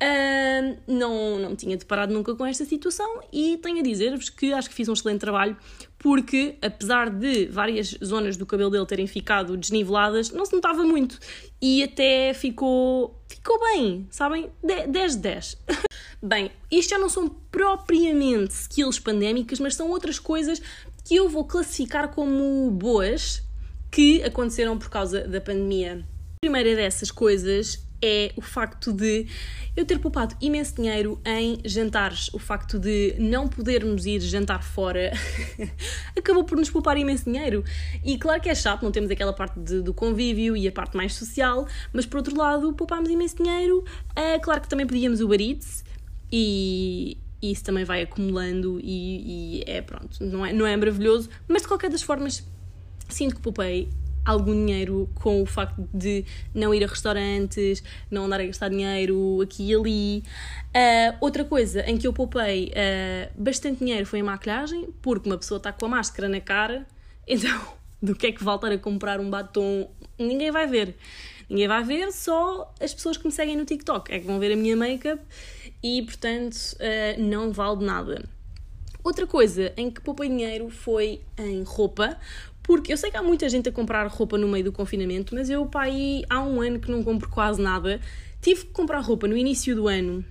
Uh, 0.00 0.78
não, 0.86 1.40
não 1.40 1.56
tinha 1.56 1.76
deparado 1.76 2.14
nunca 2.14 2.32
com 2.36 2.46
esta 2.46 2.64
situação 2.64 3.20
e 3.32 3.56
tenho 3.56 3.80
a 3.80 3.82
dizer-vos 3.82 4.30
que 4.30 4.52
acho 4.52 4.68
que 4.68 4.74
fiz 4.76 4.88
um 4.88 4.92
excelente 4.92 5.18
trabalho 5.18 5.56
porque, 5.98 6.56
apesar 6.62 7.10
de 7.10 7.46
várias 7.46 7.98
zonas 8.04 8.36
do 8.36 8.46
cabelo 8.46 8.70
dele 8.70 8.86
terem 8.86 9.08
ficado 9.08 9.56
desniveladas, 9.56 10.30
não 10.30 10.46
se 10.46 10.52
notava 10.52 10.84
muito 10.84 11.18
e 11.60 11.82
até 11.82 12.32
ficou, 12.32 13.20
ficou 13.28 13.58
bem, 13.58 14.06
sabem? 14.08 14.50
10 14.62 15.16
de 15.16 15.22
10. 15.22 15.56
bem, 16.22 16.52
isto 16.70 16.90
já 16.90 16.98
não 16.98 17.08
são 17.08 17.28
propriamente 17.28 18.54
skills 18.54 19.00
pandémicas, 19.00 19.58
mas 19.58 19.74
são 19.74 19.90
outras 19.90 20.20
coisas 20.20 20.62
que 21.04 21.16
eu 21.16 21.28
vou 21.28 21.44
classificar 21.44 22.14
como 22.14 22.70
boas 22.70 23.42
que 23.90 24.22
aconteceram 24.22 24.78
por 24.78 24.90
causa 24.90 25.26
da 25.26 25.40
pandemia. 25.40 26.04
A 26.36 26.46
primeira 26.46 26.76
dessas 26.76 27.10
coisas 27.10 27.84
é 28.00 28.32
o 28.36 28.40
facto 28.40 28.92
de 28.92 29.26
eu 29.76 29.84
ter 29.84 29.98
poupado 29.98 30.36
imenso 30.40 30.76
dinheiro 30.76 31.20
em 31.24 31.58
jantares. 31.64 32.28
O 32.32 32.38
facto 32.38 32.78
de 32.78 33.14
não 33.18 33.48
podermos 33.48 34.06
ir 34.06 34.20
jantar 34.20 34.62
fora 34.62 35.12
acabou 36.16 36.44
por 36.44 36.58
nos 36.58 36.70
poupar 36.70 36.96
imenso 36.96 37.24
dinheiro. 37.24 37.64
E 38.04 38.18
claro 38.18 38.40
que 38.40 38.48
é 38.48 38.54
chato, 38.54 38.82
não 38.82 38.90
temos 38.90 39.10
aquela 39.10 39.32
parte 39.32 39.58
de, 39.58 39.82
do 39.82 39.92
convívio 39.94 40.56
e 40.56 40.66
a 40.66 40.72
parte 40.72 40.96
mais 40.96 41.14
social, 41.14 41.66
mas 41.92 42.06
por 42.06 42.18
outro 42.18 42.36
lado, 42.36 42.72
poupámos 42.72 43.08
imenso 43.08 43.36
dinheiro. 43.36 43.84
Uh, 44.10 44.40
claro 44.42 44.60
que 44.60 44.68
também 44.68 44.86
pedíamos 44.86 45.20
Uber 45.20 45.40
Eats 45.40 45.84
e, 46.30 47.16
isso 47.40 47.64
também 47.64 47.84
vai 47.84 48.02
acumulando 48.02 48.80
e, 48.82 49.60
e, 49.60 49.64
é 49.66 49.80
pronto, 49.80 50.24
não 50.24 50.44
é, 50.44 50.52
não 50.52 50.66
é 50.66 50.76
maravilhoso, 50.76 51.28
mas 51.46 51.62
de 51.62 51.68
qualquer 51.68 51.90
das 51.90 52.02
formas 52.02 52.44
sinto 53.08 53.36
que 53.36 53.40
poupei 53.40 53.88
algum 54.28 54.52
dinheiro 54.52 55.08
com 55.14 55.42
o 55.42 55.46
facto 55.46 55.88
de 55.92 56.24
não 56.54 56.74
ir 56.74 56.84
a 56.84 56.86
restaurantes, 56.86 57.82
não 58.10 58.26
andar 58.26 58.40
a 58.40 58.46
gastar 58.46 58.68
dinheiro 58.68 59.40
aqui 59.42 59.70
e 59.70 59.74
ali. 59.74 60.22
Uh, 60.68 61.16
outra 61.20 61.44
coisa 61.44 61.80
em 61.88 61.96
que 61.96 62.06
eu 62.06 62.12
poupei 62.12 62.66
uh, 62.66 63.42
bastante 63.42 63.78
dinheiro 63.78 64.04
foi 64.04 64.20
a 64.20 64.24
maquilhagem, 64.24 64.88
porque 65.00 65.28
uma 65.28 65.38
pessoa 65.38 65.56
está 65.56 65.72
com 65.72 65.86
a 65.86 65.88
máscara 65.88 66.28
na 66.28 66.40
cara, 66.40 66.86
então 67.26 67.78
do 68.02 68.14
que 68.14 68.26
é 68.26 68.32
que 68.32 68.44
voltar 68.44 68.70
a 68.70 68.78
comprar 68.78 69.18
um 69.18 69.30
batom? 69.30 69.90
Ninguém 70.18 70.50
vai 70.50 70.66
ver. 70.66 70.94
Ninguém 71.48 71.66
vai 71.66 71.82
ver, 71.82 72.12
só 72.12 72.72
as 72.78 72.92
pessoas 72.92 73.16
que 73.16 73.26
me 73.26 73.32
seguem 73.32 73.56
no 73.56 73.64
TikTok 73.64 74.12
é 74.12 74.20
que 74.20 74.26
vão 74.26 74.38
ver 74.38 74.52
a 74.52 74.56
minha 74.56 74.76
make-up 74.76 75.22
e, 75.82 76.02
portanto, 76.02 76.54
uh, 76.54 77.22
não 77.22 77.50
vale 77.50 77.82
nada. 77.82 78.22
Outra 79.02 79.26
coisa 79.26 79.72
em 79.74 79.90
que 79.90 80.02
poupei 80.02 80.28
dinheiro 80.28 80.68
foi 80.68 81.22
em 81.38 81.62
roupa, 81.62 82.18
porque 82.68 82.92
eu 82.92 82.98
sei 82.98 83.10
que 83.10 83.16
há 83.16 83.22
muita 83.22 83.48
gente 83.48 83.66
a 83.70 83.72
comprar 83.72 84.06
roupa 84.08 84.36
no 84.36 84.46
meio 84.46 84.62
do 84.62 84.72
confinamento, 84.72 85.34
mas 85.34 85.48
eu, 85.48 85.64
pá, 85.64 85.84
aí 85.84 86.22
há 86.28 86.38
um 86.42 86.60
ano 86.60 86.78
que 86.78 86.90
não 86.90 87.02
compro 87.02 87.26
quase 87.30 87.62
nada. 87.62 87.98
Tive 88.42 88.66
que 88.66 88.72
comprar 88.72 89.00
roupa 89.00 89.26
no 89.26 89.34
início 89.34 89.74
do 89.74 89.88
ano. 89.88 90.22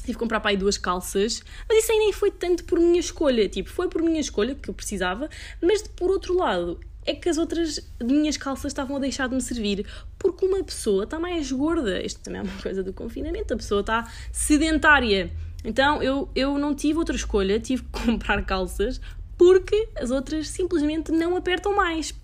Tive 0.00 0.14
que 0.14 0.18
comprar 0.18 0.40
para 0.40 0.50
aí 0.50 0.56
duas 0.56 0.76
calças, 0.76 1.44
mas 1.68 1.84
isso 1.84 1.92
aí 1.92 1.98
nem 1.98 2.12
foi 2.12 2.32
tanto 2.32 2.64
por 2.64 2.80
minha 2.80 2.98
escolha, 2.98 3.48
tipo, 3.48 3.70
foi 3.70 3.88
por 3.88 4.02
minha 4.02 4.18
escolha, 4.18 4.56
que 4.56 4.68
eu 4.68 4.74
precisava, 4.74 5.30
mas 5.62 5.82
por 5.82 6.10
outro 6.10 6.36
lado, 6.36 6.80
é 7.04 7.14
que 7.14 7.28
as 7.28 7.38
outras 7.38 7.80
minhas 8.02 8.36
calças 8.36 8.72
estavam 8.72 8.96
a 8.96 8.98
deixar 8.98 9.28
de 9.28 9.36
me 9.36 9.40
servir, 9.40 9.86
porque 10.18 10.44
uma 10.44 10.64
pessoa 10.64 11.04
está 11.04 11.20
mais 11.20 11.52
gorda, 11.52 12.04
isto 12.04 12.18
também 12.20 12.40
é 12.40 12.42
uma 12.42 12.62
coisa 12.62 12.82
do 12.82 12.92
confinamento, 12.92 13.54
a 13.54 13.56
pessoa 13.56 13.80
está 13.80 14.10
sedentária, 14.32 15.30
então 15.64 16.02
eu, 16.02 16.28
eu 16.34 16.58
não 16.58 16.74
tive 16.74 16.98
outra 16.98 17.14
escolha, 17.14 17.60
tive 17.60 17.84
que 17.84 17.90
comprar 18.06 18.44
calças, 18.44 19.00
porque 19.36 19.88
as 19.96 20.10
outras 20.10 20.48
simplesmente 20.48 21.12
não 21.12 21.36
apertam 21.36 21.74
mais. 21.74 22.14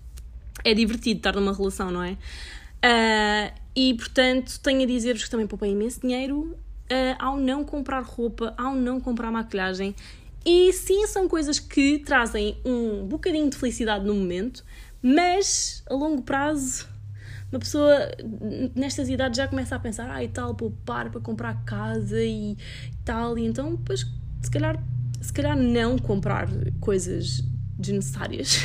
É 0.63 0.73
divertido 0.73 1.17
estar 1.17 1.35
numa 1.35 1.53
relação, 1.53 1.91
não 1.91 2.03
é? 2.03 2.17
Uh, 2.83 3.53
e 3.75 3.93
portanto 3.93 4.59
tenho 4.61 4.83
a 4.83 4.85
dizer-vos 4.85 5.23
que 5.23 5.29
também 5.29 5.47
poupei 5.47 5.71
imenso 5.71 6.01
dinheiro 6.01 6.39
uh, 6.41 7.15
ao 7.17 7.37
não 7.37 7.63
comprar 7.63 8.03
roupa, 8.03 8.53
ao 8.57 8.75
não 8.75 8.99
comprar 8.99 9.31
maquilhagem. 9.31 9.95
E 10.45 10.73
sim, 10.73 11.07
são 11.07 11.27
coisas 11.27 11.59
que 11.59 11.99
trazem 11.99 12.57
um 12.65 13.05
bocadinho 13.05 13.49
de 13.49 13.57
felicidade 13.57 14.05
no 14.05 14.13
momento, 14.13 14.63
mas 15.01 15.83
a 15.89 15.93
longo 15.93 16.21
prazo 16.21 16.87
uma 17.53 17.59
pessoa 17.59 18.09
nestas 18.75 19.09
idades 19.09 19.37
já 19.37 19.47
começa 19.47 19.75
a 19.75 19.79
pensar, 19.79 20.09
ah, 20.09 20.23
e 20.23 20.27
tal, 20.27 20.55
poupar 20.55 21.11
para 21.11 21.21
comprar 21.21 21.63
casa 21.63 22.19
e 22.19 22.57
tal, 23.05 23.37
e 23.37 23.45
então, 23.45 23.75
depois, 23.75 24.07
se 24.41 24.49
calhar, 24.49 24.83
se 25.23 25.31
calhar 25.31 25.57
não 25.57 25.97
comprar 25.97 26.49
coisas 26.81 27.41
desnecessárias. 27.79 28.57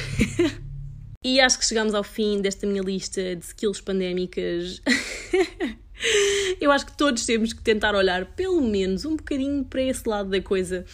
e 1.25 1.41
acho 1.41 1.59
que 1.59 1.65
chegamos 1.65 1.95
ao 1.95 2.03
fim 2.03 2.41
desta 2.41 2.67
minha 2.67 2.83
lista 2.83 3.37
de 3.37 3.45
skills 3.45 3.81
pandémicas. 3.81 4.83
Eu 6.61 6.73
acho 6.73 6.87
que 6.87 6.97
todos 6.97 7.25
temos 7.25 7.53
que 7.53 7.63
tentar 7.63 7.95
olhar 7.95 8.27
pelo 8.35 8.61
menos 8.61 9.05
um 9.05 9.17
bocadinho 9.17 9.65
para 9.65 9.83
esse 9.83 10.09
lado 10.09 10.31
da 10.31 10.41
coisa 10.41 10.85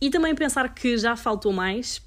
e 0.00 0.10
também 0.10 0.34
pensar 0.34 0.74
que 0.74 0.96
já 0.98 1.16
faltou 1.16 1.52
mais. 1.52 2.02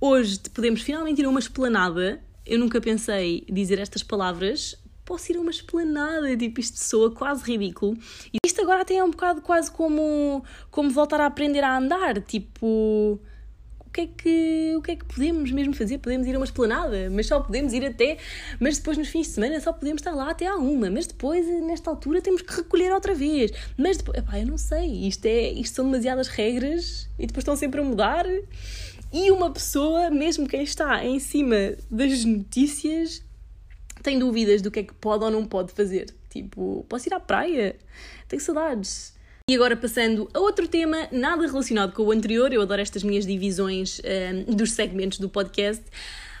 Hoje 0.00 0.38
podemos 0.54 0.82
finalmente 0.82 1.20
ir 1.20 1.24
a 1.24 1.28
uma 1.28 1.40
esplanada. 1.40 2.22
Eu 2.46 2.58
nunca 2.58 2.80
pensei 2.80 3.44
dizer 3.50 3.78
estas 3.80 4.02
palavras. 4.02 4.76
Posso 5.04 5.32
ir 5.32 5.36
a 5.36 5.40
uma 5.40 5.50
esplanada, 5.50 6.36
tipo, 6.36 6.60
isto 6.60 6.78
soa 6.78 7.10
quase 7.10 7.42
ridículo. 7.44 7.96
E 8.32 8.38
agora 8.62 8.82
até 8.82 8.94
é 8.94 9.04
um 9.04 9.10
bocado 9.10 9.40
quase 9.42 9.70
como, 9.70 10.44
como 10.70 10.90
voltar 10.90 11.20
a 11.20 11.26
aprender 11.26 11.62
a 11.62 11.76
andar, 11.76 12.20
tipo 12.22 13.20
que 13.92 14.00
é 14.00 14.06
que, 14.06 14.74
o 14.76 14.82
que 14.82 14.92
é 14.92 14.96
que 14.96 15.04
podemos 15.04 15.50
mesmo 15.52 15.74
fazer? 15.74 15.98
Podemos 15.98 16.26
ir 16.26 16.34
a 16.34 16.38
uma 16.38 16.44
esplanada, 16.44 17.10
mas 17.10 17.26
só 17.26 17.40
podemos 17.40 17.72
ir 17.72 17.84
até. 17.84 18.16
Mas 18.58 18.78
depois, 18.78 18.96
nos 18.96 19.08
fins 19.08 19.26
de 19.26 19.34
semana, 19.34 19.60
só 19.60 19.72
podemos 19.72 20.00
estar 20.00 20.12
lá 20.12 20.30
até 20.30 20.46
à 20.46 20.56
uma. 20.56 20.90
Mas 20.90 21.06
depois, 21.06 21.46
nesta 21.62 21.90
altura, 21.90 22.22
temos 22.22 22.40
que 22.40 22.54
recolher 22.54 22.90
outra 22.92 23.14
vez. 23.14 23.52
Mas 23.76 23.98
depois, 23.98 24.18
epá, 24.18 24.40
eu 24.40 24.46
não 24.46 24.56
sei. 24.56 25.06
Isto, 25.06 25.26
é, 25.26 25.50
isto 25.52 25.76
são 25.76 25.84
demasiadas 25.84 26.28
regras 26.28 27.08
e 27.18 27.26
depois 27.26 27.42
estão 27.42 27.54
sempre 27.54 27.80
a 27.80 27.84
mudar. 27.84 28.26
E 29.12 29.30
uma 29.30 29.50
pessoa, 29.50 30.08
mesmo 30.10 30.48
quem 30.48 30.62
está 30.62 31.04
em 31.04 31.18
cima 31.18 31.74
das 31.90 32.24
notícias, 32.24 33.22
tem 34.02 34.18
dúvidas 34.18 34.62
do 34.62 34.70
que 34.70 34.80
é 34.80 34.82
que 34.82 34.94
pode 34.94 35.22
ou 35.22 35.30
não 35.30 35.44
pode 35.44 35.70
fazer. 35.72 36.06
Tipo, 36.32 36.86
posso 36.88 37.08
ir 37.08 37.14
à 37.14 37.20
praia? 37.20 37.76
Tenho 38.26 38.40
saudades. 38.40 39.14
E 39.50 39.54
agora 39.54 39.76
passando 39.76 40.30
a 40.32 40.40
outro 40.40 40.66
tema, 40.66 41.08
nada 41.12 41.46
relacionado 41.46 41.92
com 41.92 42.04
o 42.04 42.10
anterior, 42.10 42.52
eu 42.52 42.62
adoro 42.62 42.80
estas 42.80 43.02
minhas 43.02 43.26
divisões 43.26 43.98
um, 43.98 44.02
ehm, 44.04 44.44
dos 44.44 44.72
segmentos 44.72 45.18
do 45.18 45.28
podcast. 45.28 45.84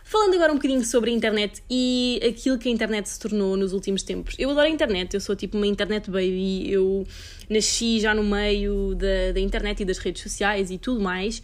Falando 0.02 0.34
agora 0.34 0.52
um 0.52 0.56
bocadinho 0.56 0.84
sobre 0.84 1.10
a 1.10 1.12
internet 1.12 1.62
e 1.68 2.20
aquilo 2.26 2.58
que 2.58 2.68
a 2.68 2.72
internet 2.72 3.08
se 3.08 3.20
tornou 3.20 3.56
nos 3.56 3.72
últimos 3.72 4.02
tempos. 4.02 4.34
Eu 4.38 4.50
adoro 4.50 4.66
a 4.66 4.70
internet, 4.70 5.14
eu 5.14 5.20
sou 5.20 5.36
tipo 5.36 5.56
uma 5.56 5.66
internet 5.66 6.10
baby, 6.10 6.70
eu 6.70 7.06
nasci 7.50 8.00
já 8.00 8.14
no 8.14 8.24
meio 8.24 8.94
da, 8.94 9.32
da 9.34 9.40
internet 9.40 9.80
e 9.80 9.84
das 9.84 9.98
redes 9.98 10.22
sociais 10.22 10.70
e 10.70 10.78
tudo 10.78 11.00
mais. 11.00 11.42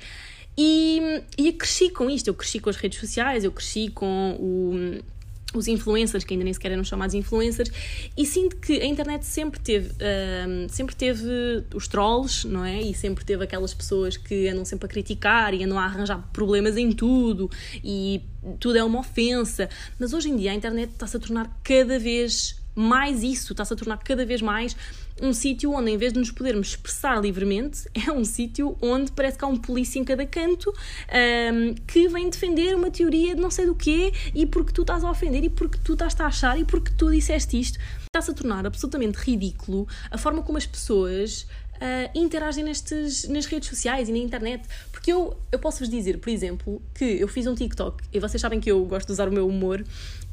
E, 0.57 1.23
e 1.37 1.53
cresci 1.53 1.91
com 1.91 2.09
isto, 2.11 2.29
eu 2.29 2.35
cresci 2.35 2.61
com 2.61 2.71
as 2.71 2.77
redes 2.77 2.99
sociais, 2.99 3.45
eu 3.45 3.53
cresci 3.53 3.91
com 3.91 4.37
o 4.41 5.18
os 5.59 5.69
influencers, 5.69 6.25
que 6.25 6.35
ainda 6.35 6.45
nem 6.45 6.53
sequer 6.53 6.73
eram 6.73 6.85
chamados 6.85 7.15
influencers, 7.15 7.71
e 8.17 8.25
sinto 8.25 8.57
que 8.57 8.81
a 8.81 8.87
internet 8.87 9.25
sempre 9.25 9.61
teve, 9.61 9.89
uh, 9.91 10.69
sempre 10.69 10.95
teve 10.95 11.29
os 11.75 11.89
trolls, 11.89 12.47
não 12.47 12.65
é? 12.65 12.81
E 12.81 12.95
sempre 12.95 13.25
teve 13.25 13.45
aquelas 13.45 13.75
pessoas 13.75 14.17
que 14.17 14.49
andam 14.49 14.65
sempre 14.65 14.87
a 14.87 14.89
criticar 14.89 15.55
e 15.55 15.65
andam 15.65 15.79
a 15.79 15.85
arranjar 15.85 16.29
problemas 16.33 16.77
em 16.77 16.93
tudo 16.93 17.51
e 17.83 18.23
tudo 18.59 18.79
é 18.79 18.85
uma 18.85 19.01
ofensa. 19.01 19.69
Mas 19.99 20.13
hoje 20.13 20.31
em 20.31 20.37
dia 20.37 20.53
a 20.53 20.55
internet 20.55 20.93
está-se 20.93 21.17
a 21.17 21.21
tornar 21.21 21.61
cada 21.63 21.99
vez 21.99 22.57
mais 22.79 23.25
isso, 23.25 23.53
está-se 23.53 23.73
a 23.73 23.77
tornar 23.77 23.99
cada 23.99 24.25
vez 24.25 24.41
mais 24.41 24.77
um 25.21 25.33
sítio 25.33 25.73
onde, 25.73 25.91
em 25.91 25.97
vez 25.97 26.13
de 26.13 26.19
nos 26.21 26.31
podermos 26.31 26.69
expressar 26.69 27.21
livremente, 27.21 27.89
é 28.07 28.13
um 28.13 28.25
sítio 28.25 28.77
onde 28.81 29.11
parece 29.11 29.37
que 29.37 29.45
há 29.45 29.49
um 29.49 29.57
polícia 29.57 29.99
em 29.99 30.05
cada 30.05 30.25
canto 30.25 30.71
um, 30.71 31.75
que 31.87 32.09
vem 32.09 32.31
defender 32.31 32.77
uma 32.77 32.91
teoria 32.91 33.35
de 33.35 33.41
não 33.41 33.51
sei 33.51 33.67
do 33.67 33.75
quê 33.75 34.13
e 34.33 34.47
porque 34.47 34.73
tu 34.73 34.83
estás 34.83 35.03
a 35.03 35.11
ofender 35.11 35.43
e 35.43 35.51
porque 35.51 35.79
tu 35.83 35.95
estás 35.95 36.19
a 36.21 36.27
achar 36.27 36.59
e 36.59 36.65
porque 36.65 36.93
tu 36.97 37.11
disseste 37.11 37.59
isto. 37.59 37.79
Está-se 38.05 38.31
a 38.31 38.35
tornar 38.35 38.65
absolutamente 38.65 39.19
ridículo 39.19 39.87
a 40.11 40.17
forma 40.17 40.43
como 40.43 40.57
as 40.57 40.67
pessoas 40.67 41.47
Uh, 41.79 42.11
interagem 42.13 42.65
nestes, 42.65 43.29
nas 43.29 43.47
redes 43.47 43.69
sociais 43.69 44.09
e 44.09 44.13
na 44.13 44.19
internet. 44.19 44.67
Porque 44.91 45.13
eu, 45.13 45.37
eu 45.53 45.61
posso 45.61 45.79
vos 45.79 45.89
dizer, 45.89 46.19
por 46.19 46.29
exemplo, 46.29 46.83
que 46.93 47.05
eu 47.05 47.29
fiz 47.29 47.47
um 47.47 47.55
TikTok 47.55 48.03
e 48.13 48.19
vocês 48.19 48.41
sabem 48.41 48.59
que 48.59 48.69
eu 48.69 48.85
gosto 48.85 49.07
de 49.07 49.13
usar 49.13 49.29
o 49.29 49.33
meu 49.33 49.47
humor 49.47 49.85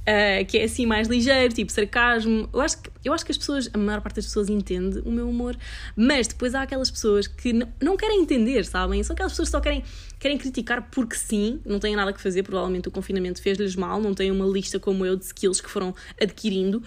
Uh, 0.06 0.46
que 0.46 0.60
é 0.60 0.66
assim 0.66 0.86
mais 0.86 1.08
ligeiro, 1.08 1.52
tipo 1.52 1.72
sarcasmo. 1.72 2.48
Eu 2.54 2.62
acho, 2.62 2.80
que, 2.80 2.92
eu 3.04 3.12
acho 3.12 3.26
que 3.26 3.32
as 3.32 3.38
pessoas, 3.40 3.68
a 3.74 3.78
maior 3.78 4.02
parte 4.02 4.18
das 4.18 4.26
pessoas 4.26 4.50
entende 4.50 5.00
o 5.00 5.12
meu 5.12 5.28
humor, 5.28 5.58
mas 5.96 6.28
depois 6.28 6.54
há 6.54 6.62
aquelas 6.62 6.92
pessoas 6.92 7.26
que 7.26 7.52
não, 7.82 7.98
querem 7.98 8.22
entender, 8.22 8.66
sabem? 8.66 9.02
São 9.02 9.16
aquelas 9.16 9.32
pessoas 9.32 9.48
que 9.48 9.52
só 9.54 9.60
querem, 9.60 9.84
querem 10.20 10.38
criticar 10.38 10.92
porque 10.92 11.16
sim, 11.16 11.60
não 11.66 11.80
têm 11.80 11.96
nada 11.96 12.14
que 12.14 12.22
fazer, 12.22 12.44
provavelmente 12.44 12.88
o 12.88 12.92
confinamento 12.92 13.42
fez-lhes 13.42 13.76
mal, 13.76 14.00
não 14.00 14.14
têm 14.14 14.30
uma 14.30 14.46
lista 14.46 14.80
como 14.80 15.04
eu 15.04 15.16
de 15.16 15.26
skills 15.26 15.60
que 15.60 15.70
foram 15.70 15.96
adquirindo 16.22 16.84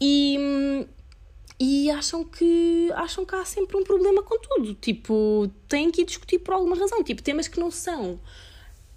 e. 0.00 0.86
E 1.64 1.88
acham 1.90 2.24
que, 2.24 2.90
acham 2.92 3.24
que 3.24 3.36
há 3.36 3.44
sempre 3.44 3.76
um 3.76 3.84
problema 3.84 4.20
com 4.24 4.36
tudo. 4.40 4.74
Tipo, 4.74 5.48
têm 5.68 5.92
que 5.92 6.00
ir 6.00 6.06
discutir 6.06 6.40
por 6.40 6.54
alguma 6.54 6.74
razão. 6.74 7.04
Tipo, 7.04 7.22
temas 7.22 7.46
que 7.46 7.60
não 7.60 7.70
são 7.70 8.18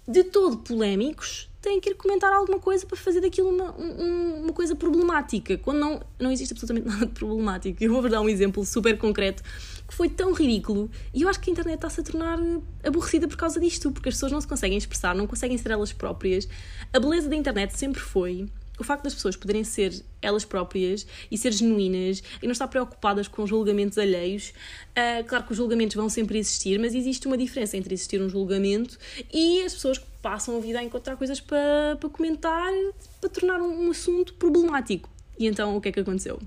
de 0.08 0.24
todo 0.24 0.58
polémicos, 0.58 1.48
têm 1.66 1.80
que 1.80 1.90
ir 1.90 1.94
comentar 1.94 2.32
alguma 2.32 2.60
coisa 2.60 2.86
para 2.86 2.96
fazer 2.96 3.20
daquilo 3.20 3.48
uma, 3.48 3.74
um, 3.76 4.44
uma 4.44 4.52
coisa 4.52 4.76
problemática, 4.76 5.58
quando 5.58 5.78
não, 5.78 6.00
não 6.16 6.30
existe 6.30 6.52
absolutamente 6.52 6.86
nada 6.88 7.06
de 7.06 7.12
problemático. 7.12 7.82
Eu 7.82 7.92
vou-vos 7.92 8.08
dar 8.08 8.20
um 8.20 8.28
exemplo 8.28 8.64
super 8.64 8.96
concreto 8.96 9.42
que 9.86 9.92
foi 9.92 10.08
tão 10.08 10.32
ridículo 10.32 10.88
e 11.12 11.22
eu 11.22 11.28
acho 11.28 11.40
que 11.40 11.50
a 11.50 11.52
internet 11.52 11.76
está-se 11.76 12.00
a 12.00 12.04
tornar 12.04 12.38
aborrecida 12.84 13.26
por 13.26 13.36
causa 13.36 13.58
disto, 13.58 13.90
porque 13.90 14.08
as 14.08 14.14
pessoas 14.14 14.30
não 14.30 14.40
se 14.40 14.46
conseguem 14.46 14.78
expressar, 14.78 15.14
não 15.14 15.26
conseguem 15.26 15.58
ser 15.58 15.72
elas 15.72 15.92
próprias. 15.92 16.48
A 16.92 17.00
beleza 17.00 17.28
da 17.28 17.34
internet 17.34 17.76
sempre 17.76 18.00
foi 18.00 18.48
o 18.78 18.84
facto 18.84 19.04
das 19.04 19.14
pessoas 19.14 19.36
poderem 19.36 19.64
ser 19.64 20.02
elas 20.20 20.44
próprias 20.44 21.06
e 21.30 21.38
ser 21.38 21.52
genuínas 21.52 22.22
e 22.42 22.46
não 22.46 22.52
estar 22.52 22.68
preocupadas 22.68 23.28
com 23.28 23.46
julgamentos 23.46 23.98
alheios. 23.98 24.52
Uh, 24.90 25.24
claro 25.26 25.44
que 25.44 25.52
os 25.52 25.56
julgamentos 25.56 25.94
vão 25.94 26.08
sempre 26.08 26.38
existir, 26.38 26.78
mas 26.78 26.94
existe 26.94 27.26
uma 27.26 27.36
diferença 27.36 27.76
entre 27.76 27.94
existir 27.94 28.20
um 28.20 28.28
julgamento 28.28 28.98
e 29.32 29.62
as 29.62 29.74
pessoas 29.74 29.98
que 29.98 30.06
passam 30.20 30.56
a 30.56 30.60
vida 30.60 30.78
a 30.80 30.82
encontrar 30.82 31.16
coisas 31.16 31.40
para, 31.40 31.96
para 32.00 32.08
comentar, 32.08 32.72
para 33.20 33.30
tornar 33.30 33.60
um, 33.60 33.86
um 33.86 33.90
assunto 33.90 34.34
problemático. 34.34 35.08
E 35.38 35.46
então 35.46 35.76
o 35.76 35.80
que 35.80 35.88
é 35.88 35.92
que 35.92 36.00
aconteceu? 36.00 36.40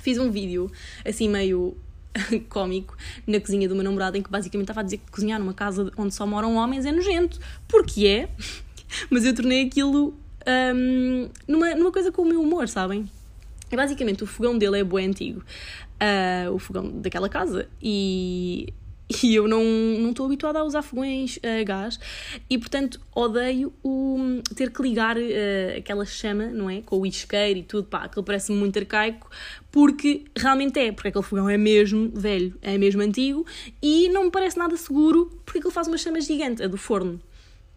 Fiz 0.00 0.18
um 0.18 0.30
vídeo 0.30 0.70
assim 1.04 1.28
meio 1.28 1.76
cómico 2.48 2.96
na 3.26 3.40
cozinha 3.40 3.68
do 3.68 3.74
meu 3.74 3.84
namorado 3.84 4.16
em 4.16 4.22
que 4.22 4.30
basicamente 4.30 4.64
estava 4.64 4.80
a 4.80 4.82
dizer 4.82 4.98
que 4.98 5.10
cozinhar 5.10 5.38
numa 5.38 5.54
casa 5.54 5.90
onde 5.96 6.14
só 6.14 6.26
moram 6.26 6.56
homens 6.56 6.84
é 6.84 6.92
nojento, 6.92 7.38
porque 7.68 8.06
é, 8.06 8.28
mas 9.10 9.24
eu 9.24 9.34
tornei 9.34 9.66
aquilo 9.66 10.14
um, 10.46 11.28
numa, 11.46 11.74
numa 11.74 11.92
coisa 11.92 12.10
com 12.10 12.22
o 12.22 12.26
meu 12.26 12.40
humor, 12.40 12.68
sabem? 12.68 13.08
E 13.70 13.76
basicamente 13.76 14.22
o 14.22 14.26
fogão 14.26 14.58
dele 14.58 14.80
é 14.80 14.84
bem 14.84 15.06
antigo, 15.06 15.40
uh, 15.40 16.52
o 16.52 16.58
fogão 16.58 17.00
daquela 17.00 17.28
casa, 17.28 17.68
e, 17.80 18.72
e 19.22 19.34
eu 19.34 19.48
não 19.48 20.10
estou 20.10 20.26
habituada 20.26 20.58
a 20.58 20.64
usar 20.64 20.82
fogões 20.82 21.38
a 21.42 21.62
uh, 21.62 21.64
gás 21.64 21.98
e 22.50 22.58
portanto 22.58 23.00
odeio 23.14 23.72
o, 23.82 24.42
ter 24.54 24.70
que 24.70 24.82
ligar 24.82 25.16
uh, 25.16 25.78
aquela 25.78 26.04
chama, 26.04 26.46
não 26.46 26.68
é? 26.68 26.82
Com 26.82 27.00
o 27.00 27.06
isqueiro 27.06 27.60
e 27.60 27.62
tudo, 27.62 27.88
pá, 27.88 28.04
aquilo 28.04 28.22
parece 28.22 28.52
muito 28.52 28.78
arcaico, 28.78 29.30
porque 29.70 30.24
realmente 30.36 30.78
é, 30.78 30.92
porque 30.92 31.08
aquele 31.08 31.24
fogão 31.24 31.48
é 31.48 31.56
mesmo 31.56 32.10
velho, 32.14 32.54
é 32.60 32.76
mesmo 32.76 33.00
antigo 33.00 33.46
e 33.80 34.08
não 34.10 34.24
me 34.24 34.30
parece 34.30 34.58
nada 34.58 34.76
seguro 34.76 35.30
porque 35.46 35.60
aquilo 35.60 35.72
faz 35.72 35.88
uma 35.88 35.96
chama 35.96 36.20
gigante, 36.20 36.62
a 36.62 36.66
do 36.66 36.76
forno. 36.76 37.18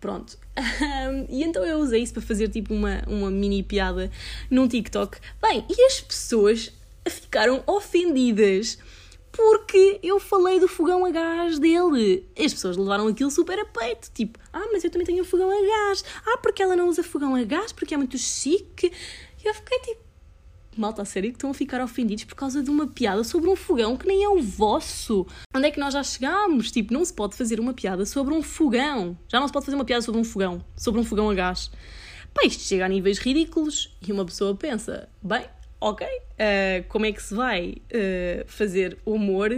Pronto. 0.06 0.38
Um, 0.56 1.26
e 1.30 1.44
então 1.44 1.65
eu 1.65 1.80
usei 1.80 2.04
isso 2.04 2.13
para 2.13 2.22
fazer 2.22 2.48
tipo 2.48 2.72
uma, 2.76 3.02
uma 3.08 3.32
mini 3.32 3.63
piada 3.63 4.12
num 4.52 4.68
TikTok. 4.68 5.18
Bem, 5.41 5.65
e 5.68 5.84
as 5.84 6.00
pessoas 6.00 6.72
ficaram 7.10 7.63
ofendidas 7.65 8.78
porque 9.32 10.00
eu 10.04 10.20
falei 10.20 10.60
do 10.60 10.68
fogão 10.68 11.04
a 11.04 11.10
gás 11.10 11.58
dele. 11.58 12.30
As 12.38 12.54
pessoas 12.54 12.78
levaram 12.78 13.08
aquilo 13.08 13.32
super 13.32 13.58
a 13.58 13.65
peito. 13.65 14.12
Tipo, 14.13 14.38
ah, 14.54 14.68
mas 14.72 14.84
eu 14.84 14.91
também 14.91 15.08
tenho 15.08 15.24
um 15.24 15.26
fogão 15.26 15.50
a 15.50 15.88
gás. 15.88 16.06
Ah, 16.24 16.38
porque 16.38 16.62
ela 16.62 16.76
não 16.76 16.88
usa 16.88 17.02
fogão 17.02 17.36
a 17.36 17.44
gás, 17.44 17.72
porque 17.72 17.96
é 17.96 17.98
muito 17.98 18.18
chique. 18.20 18.94
E 19.44 19.48
eu 19.48 19.56
fiquei 19.56 19.80
tipo, 19.80 20.05
malta 20.80 21.02
a 21.02 21.06
sério 21.06 21.32
que 21.32 21.38
estão 21.38 21.52
a 21.52 21.54
ficar 21.54 21.82
ofendidos 21.82 22.24
por 22.24 22.36
causa 22.36 22.62
de 22.62 22.70
uma 22.70 22.88
piada 22.88 23.24
sobre 23.24 23.50
um 23.50 23.56
fogão 23.56 23.98
que 23.98 24.08
nem 24.08 24.24
é 24.24 24.30
o 24.30 24.42
vosso. 24.42 25.26
Onde 25.56 25.68
é 25.68 25.72
que 25.72 25.80
nós 25.80 25.94
já 25.94 26.04
chegámos? 26.04 26.72
Tipo, 26.72 26.94
não 26.94 27.04
se 27.04 27.14
pode 27.14 27.36
fazer 27.36 27.60
uma 27.60 27.74
piada 27.74 28.06
sobre 28.06 28.34
um 28.34 28.42
fogão. 28.42 29.18
Já 29.28 29.40
não 29.40 29.48
se 29.48 29.54
pode 29.54 29.66
fazer 29.66 29.76
uma 29.76 29.86
piada 29.86 30.02
sobre 30.02 30.20
um 30.22 30.24
fogão, 30.24 30.64
sobre 30.78 31.00
um 31.00 31.04
fogão 31.04 31.30
a 31.30 31.34
gás. 31.34 31.72
Pá, 32.34 32.46
isto 32.46 32.64
chega 32.64 32.86
a 32.86 32.90
níveis 32.90 33.18
ridículos 33.18 33.96
e 34.06 34.12
uma 34.12 34.26
pessoa 34.26 34.54
pensa, 34.56 35.08
bem, 35.24 35.46
ok, 35.80 36.06
uh, 36.06 36.86
como 36.90 37.06
é 37.06 37.12
que 37.12 37.24
se 37.24 37.34
vai 37.34 37.76
uh, 37.92 38.46
fazer 38.48 38.98
humor 39.06 39.52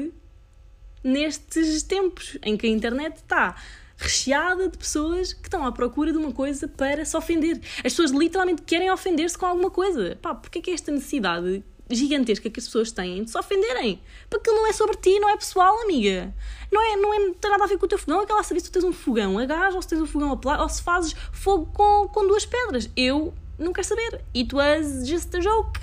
nestes 1.03 1.83
tempos 1.83 2.37
em 2.43 2.57
que 2.57 2.67
a 2.67 2.69
internet 2.69 3.17
está 3.17 3.55
recheada 3.97 4.69
de 4.69 4.77
pessoas 4.77 5.33
que 5.33 5.47
estão 5.47 5.65
à 5.65 5.71
procura 5.71 6.11
de 6.11 6.17
uma 6.17 6.31
coisa 6.31 6.67
para 6.67 7.03
se 7.03 7.17
ofender. 7.17 7.59
As 7.77 7.93
pessoas 7.93 8.11
literalmente 8.11 8.61
querem 8.61 8.91
ofender-se 8.91 9.37
com 9.37 9.45
alguma 9.45 9.69
coisa. 9.69 10.17
Pá, 10.21 10.35
porque 10.35 10.59
é 10.59 10.61
que 10.61 10.71
é 10.71 10.73
esta 10.73 10.91
necessidade 10.91 11.63
gigantesca 11.89 12.49
que 12.49 12.59
as 12.59 12.65
pessoas 12.65 12.91
têm 12.91 13.23
de 13.23 13.31
se 13.31 13.37
ofenderem? 13.37 14.01
Porque 14.29 14.51
não 14.51 14.67
é 14.67 14.73
sobre 14.73 14.97
ti, 14.97 15.19
não 15.19 15.29
é 15.29 15.37
pessoal, 15.37 15.81
amiga. 15.81 16.33
Não, 16.71 16.81
é, 16.81 16.95
não, 16.97 17.13
é, 17.13 17.33
tem 17.33 17.49
nada 17.49 17.63
a 17.63 17.67
ver 17.67 17.77
com 17.77 17.85
o 17.85 17.89
teu 17.89 17.97
fogão, 17.97 18.21
é 18.21 18.25
que 18.25 18.31
ela 18.31 18.43
saber 18.43 18.59
se 18.59 18.69
tu 18.69 18.73
tens 18.73 18.83
um 18.83 18.93
fogão 18.93 19.39
a 19.39 19.45
gás 19.45 19.73
ou 19.73 19.81
se 19.81 19.87
tens 19.87 20.01
um 20.01 20.05
fogão 20.05 20.31
a 20.31 20.37
plástico 20.37 20.63
ou 20.63 20.69
se 20.69 20.81
fazes 20.81 21.15
fogo 21.31 21.65
com, 21.73 22.07
com 22.09 22.27
duas 22.27 22.45
pedras. 22.45 22.89
Eu 22.95 23.33
não 23.57 23.73
quero 23.73 23.87
saber. 23.87 24.21
It 24.35 24.53
was 24.53 25.07
just 25.07 25.33
a 25.33 25.39
joke. 25.39 25.79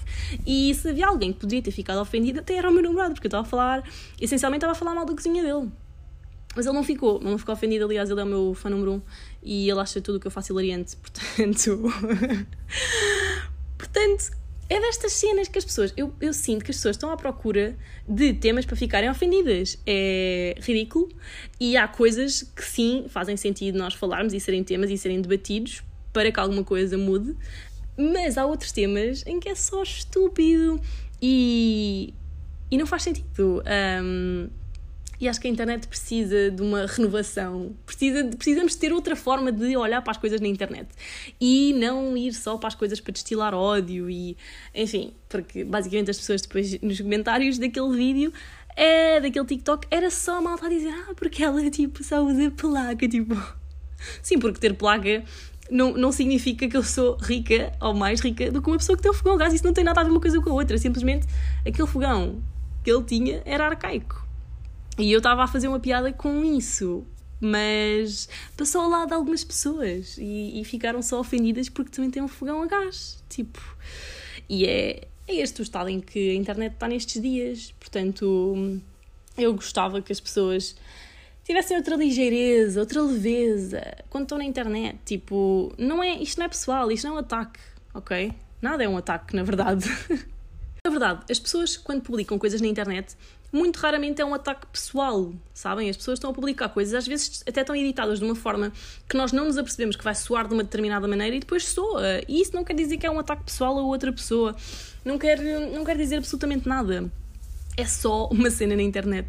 E 0.47 0.75
se 0.75 0.89
havia 0.89 1.09
alguém 1.09 1.33
que 1.33 1.41
podia 1.41 1.61
ter 1.61 1.71
ficado 1.71 2.01
ofendido, 2.01 2.41
até 2.41 2.55
era 2.55 2.71
o 2.71 2.73
meu 2.73 2.83
namorado, 2.83 3.15
porque 3.15 3.27
eu 3.27 3.29
estava 3.29 3.47
a 3.47 3.49
falar, 3.49 3.85
essencialmente 4.21 4.59
estava 4.59 4.73
a 4.73 4.75
falar 4.75 4.95
mal 4.95 5.05
da 5.05 5.15
cozinha 5.15 5.43
dele. 5.43 5.71
Mas 6.55 6.67
ele 6.67 6.75
não 6.75 6.85
ficou, 6.85 7.21
não 7.21 7.37
ficou 7.37 7.53
ofendido, 7.53 7.85
aliás, 7.85 8.11
ele 8.11 8.21
é 8.21 8.25
o 8.25 8.27
meu 8.27 8.55
fã 8.55 8.71
número 8.71 8.93
um 8.93 9.03
e 9.43 9.69
ele 9.69 9.81
acha 9.81 10.01
tudo 10.01 10.17
o 10.17 10.21
que 10.21 10.27
eu 10.27 10.31
faço 10.31 10.53
hilariante, 10.53 10.97
portanto. 10.99 11.83
portanto, 13.77 14.31
é 14.69 14.81
destas 14.81 15.13
cenas 15.13 15.49
que 15.49 15.59
as 15.59 15.65
pessoas. 15.65 15.93
Eu, 15.97 16.15
eu 16.21 16.33
sinto 16.33 16.65
que 16.65 16.71
as 16.71 16.77
pessoas 16.77 16.97
estão 16.97 17.11
à 17.11 17.17
procura 17.17 17.77
de 18.09 18.33
temas 18.33 18.65
para 18.65 18.77
ficarem 18.77 19.11
ofendidas. 19.11 19.79
É 19.87 20.55
ridículo 20.61 21.09
e 21.61 21.77
há 21.77 21.87
coisas 21.87 22.43
que 22.43 22.65
sim 22.65 23.07
fazem 23.09 23.37
sentido 23.37 23.79
nós 23.79 23.95
falarmos 23.95 24.33
e 24.33 24.41
serem 24.41 24.65
temas 24.65 24.91
e 24.91 24.97
serem 24.97 25.21
debatidos 25.21 25.83
para 26.13 26.31
que 26.31 26.39
alguma 26.39 26.63
coisa 26.63 26.97
mude, 26.97 27.37
mas 27.97 28.39
há 28.39 28.47
outros 28.47 28.71
temas 28.71 29.25
em 29.27 29.41
que 29.41 29.49
é 29.49 29.55
só 29.55 29.83
estúpido 29.83 30.81
e, 31.21 32.15
e 32.71 32.79
não 32.79 32.87
faz 32.87 33.03
sentido. 33.03 33.63
Um, 34.03 34.49
e 35.21 35.29
acho 35.29 35.41
que 35.41 35.47
a 35.47 35.51
internet 35.51 35.87
precisa 35.87 36.51
de 36.51 36.63
uma 36.63 36.87
renovação. 36.87 37.75
Precisa 37.87 38.25
de, 38.25 38.37
precisamos 38.37 38.75
ter 38.75 38.93
outra 38.93 39.15
forma 39.15 39.53
de 39.53 39.77
olhar 39.77 40.03
para 40.03 40.11
as 40.11 40.17
coisas 40.17 40.41
na 40.41 40.49
internet. 40.49 40.89
E 41.41 41.73
não 41.75 42.17
ir 42.17 42.35
só 42.35 42.57
para 42.57 42.69
as 42.69 42.75
coisas 42.75 43.01
para 43.01 43.13
destilar 43.13 43.55
ódio 43.55 44.11
e. 44.11 44.37
Enfim, 44.75 45.13
porque 45.29 45.65
basicamente 45.65 46.11
as 46.11 46.19
pessoas 46.19 46.43
depois 46.43 46.81
nos 46.81 47.01
comentários 47.01 47.59
daquele 47.59 47.97
vídeo. 47.97 48.33
É, 48.77 49.21
daquele 49.21 49.47
TikTok 49.47 49.87
era 49.89 50.11
só 50.11 50.39
a 50.39 50.41
malta 50.41 50.67
a 50.67 50.69
dizer 50.69 50.93
ah, 50.93 51.15
porque 51.15 51.45
ela 51.45 51.71
tipo 51.71 52.03
só 52.03 52.21
usa 52.25 52.51
placa, 52.51 53.07
tipo 53.09 53.41
sim, 54.21 54.37
porque 54.37 54.59
ter 54.59 54.75
placa 54.75 55.23
não, 55.71 55.93
não 55.93 56.13
significa 56.13 56.69
que 56.69 56.77
eu 56.77 56.83
sou 56.83 57.17
rica 57.17 57.73
ou 57.81 57.95
mais 57.95 58.21
rica 58.21 58.51
do 58.51 58.61
que 58.61 58.69
uma 58.69 58.77
pessoa 58.77 58.97
que 58.97 59.03
tem 59.03 59.11
um 59.11 59.15
fogão 59.15 59.35
a 59.35 59.37
gás. 59.39 59.55
Isso 59.55 59.65
não 59.65 59.73
tem 59.73 59.85
nada 59.85 60.01
a 60.01 60.05
ver 60.05 60.11
uma 60.11 60.21
coisa 60.21 60.41
com 60.41 60.51
a 60.51 60.55
outra. 60.55 60.77
Simplesmente 60.77 61.27
aquele 61.67 61.87
fogão 61.87 62.43
que 62.83 62.91
ele 62.91 63.03
tinha 63.05 63.43
era 63.45 63.67
arcaico. 63.67 64.25
E 64.99 65.11
eu 65.11 65.19
estava 65.19 65.43
a 65.43 65.47
fazer 65.47 65.69
uma 65.69 65.81
piada 65.81 66.13
com 66.13 66.45
isso, 66.45 67.05
mas 67.41 68.29
passou 68.57 68.83
ao 68.83 68.89
lado 68.89 69.09
de 69.09 69.15
algumas 69.15 69.43
pessoas 69.43 70.17
e, 70.19 70.61
e, 70.61 70.65
ficaram 70.65 71.03
só 71.03 71.19
ofendidas 71.19 71.69
porque 71.69 71.91
também 71.91 72.11
tem 72.11 72.23
um 72.23 72.29
fogão 72.29 72.63
a 72.63 72.67
gás. 72.67 73.23
Tipo, 73.29 73.61
e 74.49 74.67
é, 74.67 75.09
é 75.27 75.35
este 75.35 75.61
o 75.61 75.65
estado 75.65 75.89
em 75.89 76.01
que 76.01 76.31
a 76.31 76.35
internet 76.35 76.75
está 76.75 76.87
nestes 76.87 77.21
dias. 77.21 77.75
Portanto, 77.81 78.81
eu 79.37 79.53
gostava 79.53 80.01
que 80.01 80.13
as 80.13 80.21
pessoas 80.21 80.77
tivessem 81.45 81.77
outra 81.77 81.97
ligeireza, 81.97 82.81
outra 82.81 83.03
leveza 83.03 83.83
quando 84.09 84.25
estão 84.25 84.39
na 84.39 84.45
internet. 84.45 84.99
Tipo, 85.05 85.73
não 85.77 86.03
é, 86.03 86.17
isto 86.23 86.39
não 86.39 86.47
é 86.47 86.49
pessoal, 86.49 86.91
isto 86.93 87.07
não 87.07 87.15
é 87.15 87.17
um 87.17 87.21
ataque, 87.21 87.61
ok? 87.93 88.33
Nada 88.63 88.85
é 88.85 88.89
um 88.89 88.97
ataque, 88.97 89.35
na 89.35 89.43
verdade. 89.43 89.85
na 90.87 90.91
verdade, 90.91 91.21
as 91.31 91.39
pessoas, 91.39 91.79
quando 91.79 92.03
publicam 92.03 92.39
coisas 92.39 92.61
na 92.61 92.69
internet, 92.69 93.17
muito 93.51 93.79
raramente 93.79 94.21
é 94.21 94.25
um 94.25 94.35
ataque 94.35 94.67
pessoal, 94.67 95.33
sabem? 95.55 95.89
As 95.89 95.97
pessoas 95.97 96.19
estão 96.19 96.31
a 96.31 96.35
publicar 96.35 96.69
coisas, 96.69 96.93
às 96.93 97.07
vezes 97.07 97.43
até 97.49 97.63
estão 97.63 97.75
editadas 97.75 98.19
de 98.19 98.25
uma 98.27 98.35
forma 98.35 98.71
que 99.09 99.17
nós 99.17 99.33
não 99.33 99.47
nos 99.47 99.57
apercebemos 99.57 99.97
que 99.97 100.05
vai 100.05 100.15
soar 100.15 100.47
de 100.47 100.53
uma 100.53 100.63
determinada 100.63 101.09
maneira 101.09 101.37
e 101.37 101.41
depois 101.41 101.67
soa. 101.67 102.21
E 102.29 102.39
isso 102.39 102.55
não 102.55 102.63
quer 102.63 102.75
dizer 102.75 102.99
que 102.99 103.07
é 103.07 103.11
um 103.11 103.19
ataque 103.19 103.45
pessoal 103.45 103.79
a 103.79 103.83
outra 103.83 104.13
pessoa, 104.13 104.55
não 105.03 105.19
quer, 105.19 105.41
não 105.71 105.87
quer 105.87 105.97
dizer 105.97 106.17
absolutamente 106.17 106.69
nada. 106.69 107.11
É 107.79 107.87
só 107.87 108.27
uma 108.29 108.51
cena 108.51 108.77
na 108.77 108.83
internet 108.83 109.27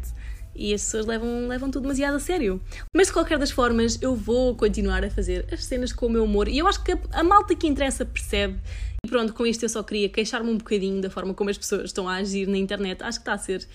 e 0.56 0.74
as 0.74 0.82
pessoas 0.82 1.06
levam, 1.06 1.48
levam 1.48 1.70
tudo 1.70 1.82
demasiado 1.82 2.16
a 2.16 2.20
sério. 2.20 2.60
Mas 2.94 3.08
de 3.08 3.12
qualquer 3.12 3.38
das 3.38 3.50
formas, 3.50 3.98
eu 4.00 4.14
vou 4.14 4.54
continuar 4.54 5.04
a 5.04 5.10
fazer 5.10 5.46
as 5.52 5.64
cenas 5.64 5.92
com 5.92 6.06
o 6.06 6.10
meu 6.10 6.24
humor 6.24 6.48
e 6.48 6.58
eu 6.58 6.66
acho 6.66 6.82
que 6.82 6.92
a, 6.92 6.98
a 7.12 7.22
malta 7.22 7.54
que 7.54 7.66
interessa 7.66 8.04
percebe. 8.04 8.58
E 9.04 9.08
pronto, 9.08 9.32
com 9.32 9.46
isto 9.46 9.62
eu 9.62 9.68
só 9.68 9.82
queria 9.82 10.08
queixar-me 10.08 10.50
um 10.50 10.58
bocadinho 10.58 11.00
da 11.00 11.10
forma 11.10 11.32
como 11.34 11.50
as 11.50 11.58
pessoas 11.58 11.84
estão 11.84 12.08
a 12.08 12.16
agir 12.16 12.48
na 12.48 12.56
internet. 12.56 13.02
Acho 13.02 13.18
que 13.18 13.22
está 13.22 13.34
a 13.34 13.38
ser 13.38 13.66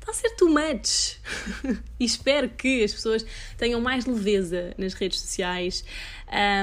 está 0.00 0.10
a 0.10 0.14
ser 0.14 0.30
too 0.30 0.48
much. 0.48 1.18
e 2.00 2.04
espero 2.04 2.48
que 2.48 2.82
as 2.82 2.92
pessoas 2.92 3.24
tenham 3.58 3.80
mais 3.80 4.06
leveza 4.06 4.74
nas 4.78 4.94
redes 4.94 5.20
sociais, 5.20 5.84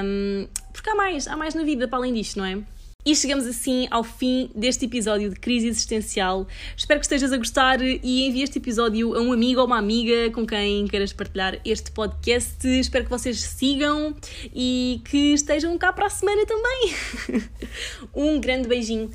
um, 0.04 0.48
porque 0.72 0.90
há 0.90 0.94
mais, 0.94 1.28
há 1.28 1.36
mais 1.36 1.54
na 1.54 1.62
vida 1.62 1.86
para 1.86 1.98
além 1.98 2.12
disto, 2.12 2.38
não 2.38 2.44
é? 2.44 2.58
E 3.08 3.16
chegamos 3.16 3.46
assim 3.46 3.88
ao 3.90 4.04
fim 4.04 4.50
deste 4.54 4.84
episódio 4.84 5.30
de 5.30 5.36
Crise 5.36 5.66
Existencial. 5.66 6.46
Espero 6.76 7.00
que 7.00 7.06
estejas 7.06 7.32
a 7.32 7.38
gostar 7.38 7.80
e 7.80 8.26
envie 8.26 8.42
este 8.42 8.58
episódio 8.58 9.14
a 9.16 9.22
um 9.22 9.32
amigo 9.32 9.62
ou 9.62 9.66
uma 9.66 9.78
amiga 9.78 10.30
com 10.30 10.46
quem 10.46 10.86
queiras 10.86 11.10
partilhar 11.10 11.58
este 11.64 11.90
podcast. 11.90 12.68
Espero 12.68 13.04
que 13.04 13.10
vocês 13.10 13.40
sigam 13.40 14.14
e 14.54 15.00
que 15.06 15.32
estejam 15.32 15.78
cá 15.78 15.90
para 15.90 16.04
a 16.04 16.10
semana 16.10 16.44
também. 16.44 17.42
um 18.14 18.38
grande 18.38 18.68
beijinho 18.68 19.10